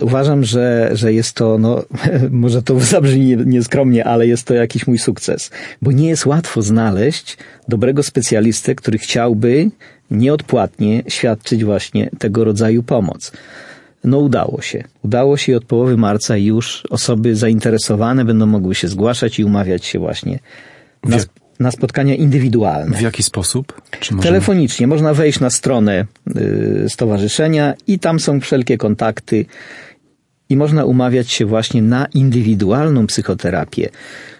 Uważam, 0.00 0.44
że, 0.44 0.90
że 0.92 1.12
jest 1.12 1.36
to, 1.36 1.58
no, 1.58 1.82
może 2.30 2.62
to 2.62 2.80
zabrzmi 2.80 3.36
nieskromnie, 3.46 4.04
ale 4.04 4.26
jest 4.26 4.46
to 4.46 4.54
jakiś 4.54 4.86
mój 4.86 4.98
sukces, 4.98 5.50
bo 5.82 5.92
nie 5.92 6.08
jest 6.08 6.26
łatwo 6.26 6.62
znaleźć 6.62 7.36
dobrego 7.68 8.02
specjalistę, 8.02 8.74
który 8.74 8.98
chciałby 8.98 9.70
nieodpłatnie 10.10 11.02
świadczyć 11.08 11.64
właśnie 11.64 12.10
tego 12.18 12.44
rodzaju 12.44 12.82
pomoc. 12.82 13.32
No 14.04 14.18
udało 14.18 14.62
się. 14.62 14.84
Udało 15.02 15.36
się 15.36 15.52
i 15.52 15.54
od 15.54 15.64
połowy 15.64 15.96
marca 15.96 16.36
już 16.36 16.82
osoby 16.90 17.36
zainteresowane 17.36 18.24
będą 18.24 18.46
mogły 18.46 18.74
się 18.74 18.88
zgłaszać 18.88 19.38
i 19.38 19.44
umawiać 19.44 19.84
się 19.84 19.98
właśnie 19.98 20.38
na, 21.04 21.16
na 21.60 21.70
spotkania 21.70 22.14
indywidualne. 22.14 22.96
W 22.96 23.00
jaki 23.00 23.22
sposób? 23.22 23.82
Możemy... 24.00 24.22
Telefonicznie. 24.22 24.86
Można 24.86 25.14
wejść 25.14 25.40
na 25.40 25.50
stronę 25.50 26.06
y, 26.36 26.84
stowarzyszenia 26.88 27.74
i 27.86 27.98
tam 27.98 28.20
są 28.20 28.40
wszelkie 28.40 28.78
kontakty 28.78 29.46
i 30.48 30.56
można 30.56 30.84
umawiać 30.84 31.30
się 31.30 31.46
właśnie 31.46 31.82
na 31.82 32.06
indywidualną 32.06 33.06
psychoterapię, 33.06 33.88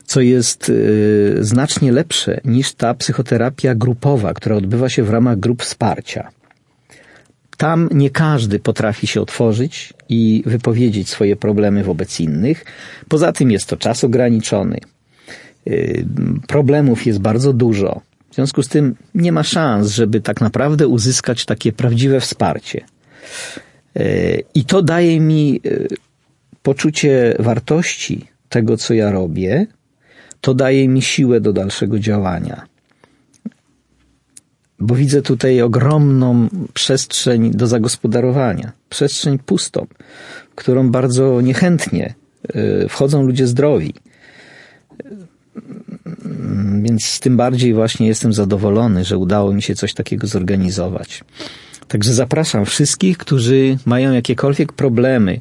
co 0.05 0.21
jest 0.21 0.69
y, 0.69 1.37
znacznie 1.41 1.93
lepsze 1.93 2.41
niż 2.45 2.73
ta 2.75 2.95
psychoterapia 2.95 3.75
grupowa, 3.75 4.35
która 4.35 4.57
odbywa 4.57 4.89
się 4.89 5.03
w 5.03 5.11
ramach 5.11 5.39
grup 5.39 5.63
wsparcia. 5.63 6.31
Tam 7.63 7.89
nie 7.93 8.11
każdy 8.11 8.59
potrafi 8.59 9.07
się 9.07 9.21
otworzyć 9.21 9.95
i 10.09 10.43
wypowiedzieć 10.47 11.09
swoje 11.09 11.37
problemy 11.37 11.85
wobec 11.85 12.21
innych. 12.21 12.65
Poza 13.09 13.33
tym 13.33 13.51
jest 13.51 13.67
to 13.67 13.77
czas 13.77 14.05
ograniczony. 14.05 14.79
Y, 15.67 16.05
problemów 16.47 17.07
jest 17.07 17.19
bardzo 17.19 17.53
dużo. 17.53 18.01
W 18.31 18.35
związku 18.35 18.63
z 18.63 18.69
tym 18.69 18.95
nie 19.15 19.33
ma 19.33 19.43
szans, 19.43 19.91
żeby 19.91 20.21
tak 20.21 20.41
naprawdę 20.41 20.89
uzyskać 20.89 21.45
takie 21.45 21.73
prawdziwe 21.73 22.21
wsparcie. 22.21 22.85
Y, 23.97 24.43
I 24.55 24.65
to 24.65 24.83
daje 24.83 25.21
mi 25.21 25.61
y, 25.67 25.89
poczucie 26.63 27.37
wartości 27.39 28.27
tego, 28.49 28.77
co 28.77 28.95
ja 28.95 29.11
robię. 29.11 29.67
To 30.41 30.55
daje 30.55 30.89
mi 30.89 31.03
siłę 31.03 31.41
do 31.41 31.53
dalszego 31.53 31.99
działania. 31.99 32.72
Bo 34.83 34.95
widzę 34.95 35.23
tutaj 35.23 35.63
ogromną 35.63 36.49
przestrzeń 36.75 37.51
do 37.51 37.67
zagospodarowania, 37.67 38.73
przestrzeń 38.89 39.39
pustą, 39.39 39.87
którą 40.55 40.91
bardzo 40.91 41.41
niechętnie 41.41 42.15
wchodzą 42.89 43.23
ludzie 43.23 43.47
zdrowi 43.47 43.95
więc 46.83 47.21
tym 47.21 47.37
bardziej 47.37 47.75
właśnie 47.75 48.07
jestem 48.07 48.33
zadowolony, 48.33 49.05
że 49.05 49.19
udało 49.19 49.53
mi 49.53 49.63
się 49.63 49.75
coś 49.75 49.95
takiego 49.95 50.27
zorganizować. 50.27 51.25
Także 51.89 52.15
zapraszam 52.15 52.65
wszystkich, 52.65 53.19
którzy 53.19 53.79
mają 53.87 54.13
jakiekolwiek 54.13 54.73
problemy 54.73 55.41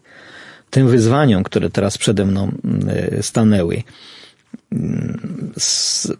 tym 0.71 0.89
wyzwaniom, 0.89 1.43
które 1.43 1.71
teraz 1.71 1.99
przede 1.99 2.25
mną 2.25 2.53
e, 2.89 3.23
stanęły 3.23 3.83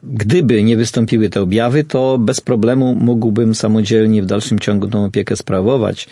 gdyby 0.03 0.63
nie 0.63 0.77
wystąpiły 0.77 1.31
te 1.31 1.43
objawy, 1.43 1.85
to 1.85 2.19
bez 2.19 2.41
problemu 2.41 2.95
mógłbym 2.95 3.55
samodzielnie 3.55 4.23
w 4.23 4.27
dalszym 4.27 4.59
ciągu 4.59 4.89
tą 4.89 5.05
opiekę 5.05 5.37
sprawować. 5.37 6.09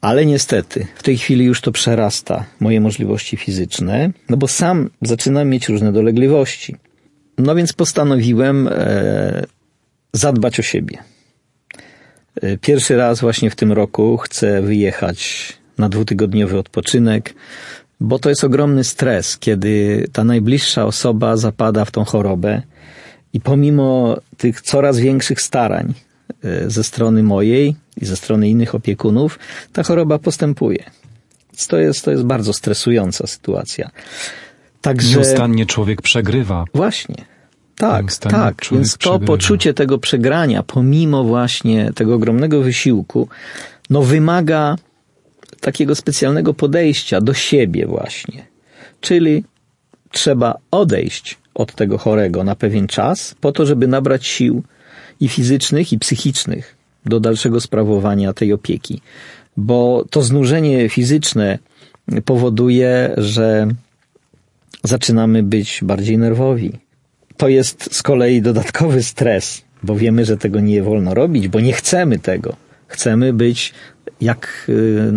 Ale 0.00 0.26
niestety, 0.26 0.86
w 0.94 1.02
tej 1.02 1.18
chwili 1.18 1.44
już 1.44 1.60
to 1.60 1.72
przerasta 1.72 2.44
moje 2.60 2.80
możliwości 2.80 3.36
fizyczne, 3.36 4.10
no 4.28 4.36
bo 4.36 4.48
sam 4.48 4.90
zaczynam 5.02 5.48
mieć 5.48 5.68
różne 5.68 5.92
dolegliwości. 5.92 6.76
No 7.38 7.54
więc 7.54 7.72
postanowiłem 7.72 8.68
e, 8.68 9.44
zadbać 10.12 10.60
o 10.60 10.62
siebie. 10.62 10.98
E, 12.42 12.58
pierwszy 12.58 12.96
raz 12.96 13.20
właśnie 13.20 13.50
w 13.50 13.56
tym 13.56 13.72
roku 13.72 14.16
chcę 14.16 14.62
wyjechać 14.62 15.52
na 15.78 15.88
dwutygodniowy 15.88 16.58
odpoczynek 16.58 17.34
bo 18.00 18.18
to 18.18 18.28
jest 18.28 18.44
ogromny 18.44 18.84
stres, 18.84 19.38
kiedy 19.38 20.04
ta 20.12 20.24
najbliższa 20.24 20.86
osoba 20.86 21.36
zapada 21.36 21.84
w 21.84 21.90
tą 21.90 22.04
chorobę 22.04 22.62
i 23.32 23.40
pomimo 23.40 24.16
tych 24.36 24.60
coraz 24.60 24.98
większych 24.98 25.40
starań 25.40 25.94
e, 26.44 26.70
ze 26.70 26.84
strony 26.84 27.22
mojej 27.22 27.76
i 28.00 28.06
ze 28.06 28.16
strony 28.16 28.48
innych 28.48 28.74
opiekunów, 28.74 29.38
ta 29.72 29.82
choroba 29.82 30.18
postępuje. 30.18 30.84
To 31.68 31.78
jest, 31.78 32.04
to 32.04 32.10
jest 32.10 32.22
bardzo 32.22 32.52
stresująca 32.52 33.26
sytuacja. 33.26 33.90
Także... 34.84 35.08
Nieustannie 35.08 35.66
człowiek 35.66 36.02
przegrywa. 36.02 36.64
Właśnie. 36.74 37.24
Tak, 37.76 38.16
tak. 38.16 38.54
Więc 38.72 38.92
to 38.92 38.98
przegrywa. 38.98 39.26
poczucie 39.26 39.74
tego 39.74 39.98
przegrania, 39.98 40.62
pomimo 40.62 41.24
właśnie 41.24 41.92
tego 41.94 42.14
ogromnego 42.14 42.60
wysiłku, 42.60 43.28
no 43.90 44.02
wymaga 44.02 44.76
takiego 45.60 45.94
specjalnego 45.94 46.54
podejścia 46.54 47.20
do 47.20 47.34
siebie 47.34 47.86
właśnie. 47.86 48.46
Czyli 49.00 49.44
trzeba 50.10 50.54
odejść 50.70 51.38
od 51.54 51.74
tego 51.74 51.98
chorego 51.98 52.44
na 52.44 52.56
pewien 52.56 52.86
czas, 52.86 53.34
po 53.40 53.52
to, 53.52 53.66
żeby 53.66 53.86
nabrać 53.86 54.26
sił 54.26 54.62
i 55.20 55.28
fizycznych, 55.28 55.92
i 55.92 55.98
psychicznych 55.98 56.76
do 57.06 57.20
dalszego 57.20 57.60
sprawowania 57.60 58.32
tej 58.32 58.52
opieki. 58.52 59.00
Bo 59.56 60.04
to 60.10 60.22
znużenie 60.22 60.88
fizyczne 60.88 61.58
powoduje, 62.24 63.14
że 63.16 63.68
zaczynamy 64.82 65.42
być 65.42 65.80
bardziej 65.82 66.18
nerwowi. 66.18 66.72
To 67.36 67.48
jest 67.48 67.94
z 67.94 68.02
kolei 68.02 68.42
dodatkowy 68.42 69.02
stres, 69.02 69.62
bo 69.82 69.96
wiemy, 69.96 70.24
że 70.24 70.36
tego 70.36 70.60
nie 70.60 70.82
wolno 70.82 71.14
robić, 71.14 71.48
bo 71.48 71.60
nie 71.60 71.72
chcemy 71.72 72.18
tego. 72.18 72.56
Chcemy 72.86 73.32
być 73.32 73.74
jak, 74.20 74.66
y, 74.68 75.12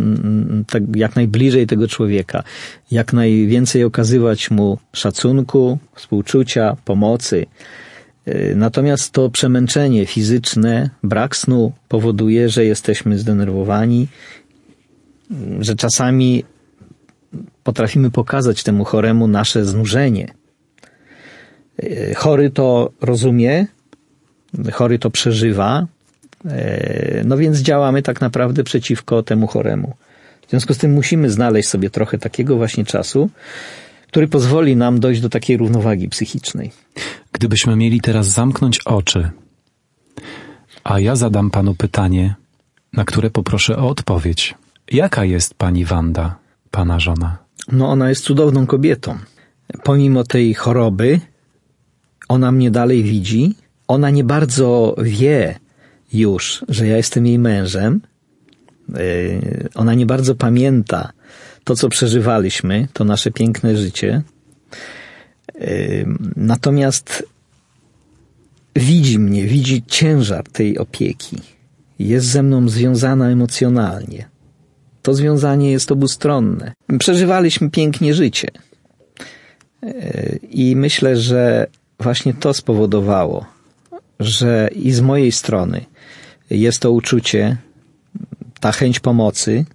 tak, 0.67 0.83
jak 0.95 1.15
najbliżej 1.15 1.67
tego 1.67 1.87
człowieka, 1.87 2.43
jak 2.91 3.13
najwięcej 3.13 3.83
okazywać 3.83 4.51
mu 4.51 4.77
szacunku, 4.93 5.77
współczucia, 5.95 6.77
pomocy. 6.85 7.45
Y, 8.27 8.53
natomiast 8.55 9.11
to 9.11 9.29
przemęczenie 9.29 10.05
fizyczne, 10.05 10.89
brak 11.03 11.35
snu 11.35 11.71
powoduje, 11.87 12.49
że 12.49 12.65
jesteśmy 12.65 13.17
zdenerwowani, 13.17 14.07
że 15.59 15.75
czasami 15.75 16.43
potrafimy 17.63 18.11
pokazać 18.11 18.63
temu 18.63 18.83
choremu 18.83 19.27
nasze 19.27 19.65
znużenie. 19.65 20.27
E, 21.83 22.13
chory 22.13 22.49
to 22.49 22.91
rozumie, 23.01 23.67
chory 24.73 24.99
to 24.99 25.09
przeżywa, 25.09 25.87
e, 26.45 27.23
no 27.25 27.37
więc 27.37 27.57
działamy 27.57 28.01
tak 28.01 28.21
naprawdę 28.21 28.63
przeciwko 28.63 29.23
temu 29.23 29.47
choremu. 29.47 29.93
W 30.47 30.49
związku 30.49 30.73
z 30.73 30.77
tym 30.77 30.93
musimy 30.93 31.29
znaleźć 31.29 31.69
sobie 31.69 31.89
trochę 31.89 32.17
takiego 32.17 32.55
właśnie 32.55 32.85
czasu, 32.85 33.29
który 34.07 34.27
pozwoli 34.27 34.75
nam 34.75 34.99
dojść 34.99 35.21
do 35.21 35.29
takiej 35.29 35.57
równowagi 35.57 36.09
psychicznej. 36.09 36.71
Gdybyśmy 37.31 37.75
mieli 37.75 38.01
teraz 38.01 38.27
zamknąć 38.27 38.79
oczy, 38.85 39.29
a 40.83 40.99
ja 40.99 41.15
zadam 41.15 41.51
panu 41.51 41.75
pytanie, 41.75 42.35
na 42.93 43.05
które 43.05 43.29
poproszę 43.29 43.77
o 43.77 43.89
odpowiedź. 43.89 44.55
Jaka 44.91 45.25
jest 45.25 45.53
pani 45.53 45.85
Wanda, 45.85 46.35
pana 46.71 46.99
żona? 46.99 47.37
No, 47.71 47.89
ona 47.89 48.09
jest 48.09 48.23
cudowną 48.23 48.67
kobietą. 48.67 49.17
Pomimo 49.83 50.23
tej 50.23 50.53
choroby, 50.53 51.19
ona 52.27 52.51
mnie 52.51 52.71
dalej 52.71 53.03
widzi. 53.03 53.55
Ona 53.87 54.09
nie 54.09 54.23
bardzo 54.23 54.95
wie 55.01 55.59
już, 56.13 56.65
że 56.69 56.87
ja 56.87 56.97
jestem 56.97 57.25
jej 57.25 57.39
mężem. 57.39 58.01
Yy, 58.89 59.69
ona 59.75 59.93
nie 59.93 60.05
bardzo 60.05 60.35
pamięta 60.35 61.11
to, 61.63 61.75
co 61.75 61.89
przeżywaliśmy, 61.89 62.87
to 62.93 63.03
nasze 63.03 63.31
piękne 63.31 63.77
życie. 63.77 64.21
Yy, 65.59 66.07
natomiast 66.35 67.23
widzi 68.75 69.19
mnie, 69.19 69.47
widzi 69.47 69.83
ciężar 69.87 70.43
tej 70.43 70.77
opieki. 70.77 71.37
Jest 71.99 72.27
ze 72.27 72.43
mną 72.43 72.69
związana 72.69 73.29
emocjonalnie. 73.29 74.36
To 75.07 75.13
związanie 75.13 75.71
jest 75.71 75.91
obustronne. 75.91 76.73
Przeżywaliśmy 76.99 77.69
pięknie 77.69 78.13
życie. 78.13 78.47
I 80.49 80.75
myślę, 80.75 81.17
że 81.17 81.67
właśnie 81.99 82.33
to 82.33 82.53
spowodowało, 82.53 83.45
że 84.19 84.69
i 84.75 84.91
z 84.91 85.01
mojej 85.01 85.31
strony 85.31 85.85
jest 86.49 86.79
to 86.79 86.91
uczucie, 86.91 87.57
ta 88.59 88.71
chęć 88.71 88.99
pomocy, 88.99 89.65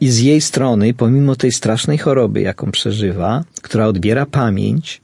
i 0.00 0.10
z 0.10 0.20
jej 0.20 0.40
strony, 0.40 0.94
pomimo 0.94 1.36
tej 1.36 1.52
strasznej 1.52 1.98
choroby, 1.98 2.40
jaką 2.40 2.70
przeżywa, 2.70 3.44
która 3.62 3.86
odbiera 3.86 4.26
pamięć, 4.26 5.00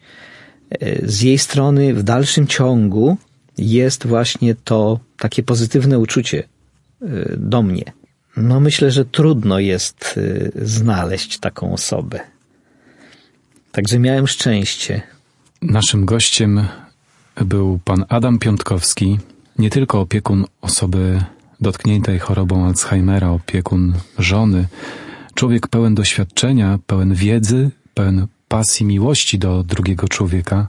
z 1.02 1.22
jej 1.22 1.38
strony 1.38 1.94
w 1.94 2.02
dalszym 2.02 2.46
ciągu 2.46 3.16
jest 3.58 4.06
właśnie 4.06 4.54
to 4.54 5.00
takie 5.18 5.42
pozytywne 5.42 5.98
uczucie 5.98 6.42
do 7.36 7.62
mnie. 7.62 7.92
No 8.36 8.60
myślę, 8.60 8.90
że 8.90 9.04
trudno 9.04 9.58
jest 9.58 10.14
y, 10.16 10.52
znaleźć 10.62 11.38
taką 11.38 11.72
osobę. 11.72 12.20
Także 13.72 13.98
miałem 13.98 14.26
szczęście. 14.26 15.02
Naszym 15.62 16.04
gościem 16.04 16.68
był 17.36 17.78
pan 17.84 18.04
Adam 18.08 18.38
Piątkowski, 18.38 19.18
nie 19.58 19.70
tylko 19.70 20.00
opiekun 20.00 20.44
osoby 20.60 21.22
dotkniętej 21.60 22.18
chorobą 22.18 22.66
Alzheimera, 22.66 23.30
opiekun 23.30 23.94
żony, 24.18 24.66
człowiek 25.34 25.68
pełen 25.68 25.94
doświadczenia, 25.94 26.78
pełen 26.86 27.14
wiedzy, 27.14 27.70
pełen 27.94 28.26
pasji, 28.48 28.86
miłości 28.86 29.38
do 29.38 29.62
drugiego 29.62 30.08
człowieka. 30.08 30.68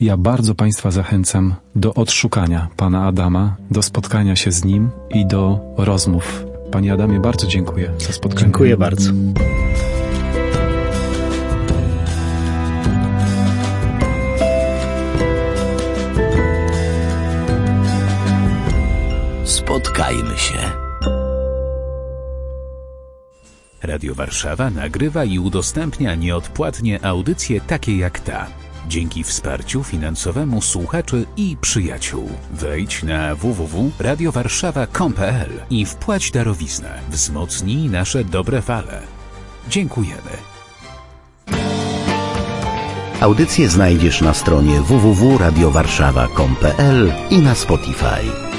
Ja 0.00 0.16
bardzo 0.16 0.54
Państwa 0.54 0.90
zachęcam 0.90 1.54
do 1.76 1.94
odszukania 1.94 2.68
pana 2.76 3.06
Adama, 3.06 3.56
do 3.70 3.82
spotkania 3.82 4.36
się 4.36 4.52
z 4.52 4.64
nim 4.64 4.90
i 5.10 5.26
do 5.26 5.60
rozmów 5.76 6.51
Panie 6.72 6.92
Adamie, 6.92 7.20
bardzo 7.20 7.46
dziękuję 7.46 7.92
za 7.98 8.12
spotkanie. 8.12 8.44
Dziękuję 8.44 8.76
bardzo. 8.76 9.10
Spotkajmy 19.44 20.38
się. 20.38 20.58
Radio 23.82 24.14
Warszawa 24.14 24.70
nagrywa 24.70 25.24
i 25.24 25.38
udostępnia 25.38 26.14
nieodpłatnie 26.14 27.04
audycje 27.04 27.60
takie 27.60 27.96
jak 27.96 28.20
ta 28.20 28.61
dzięki 28.88 29.24
wsparciu 29.24 29.84
finansowemu 29.84 30.62
słuchaczy 30.62 31.26
i 31.36 31.56
przyjaciół. 31.60 32.28
Wejdź 32.50 33.02
na 33.02 33.34
www.radiowarszawa.com.pl 33.34 35.50
i 35.70 35.86
wpłać 35.86 36.30
darowiznę. 36.30 37.00
Wzmocnij 37.10 37.90
nasze 37.90 38.24
dobre 38.24 38.62
fale. 38.62 39.02
Dziękujemy. 39.68 40.30
Audycje 43.20 43.68
znajdziesz 43.68 44.20
na 44.20 44.34
stronie 44.34 44.80
www.radiowarszawa.com.pl 44.80 47.12
i 47.30 47.38
na 47.38 47.54
Spotify. 47.54 48.51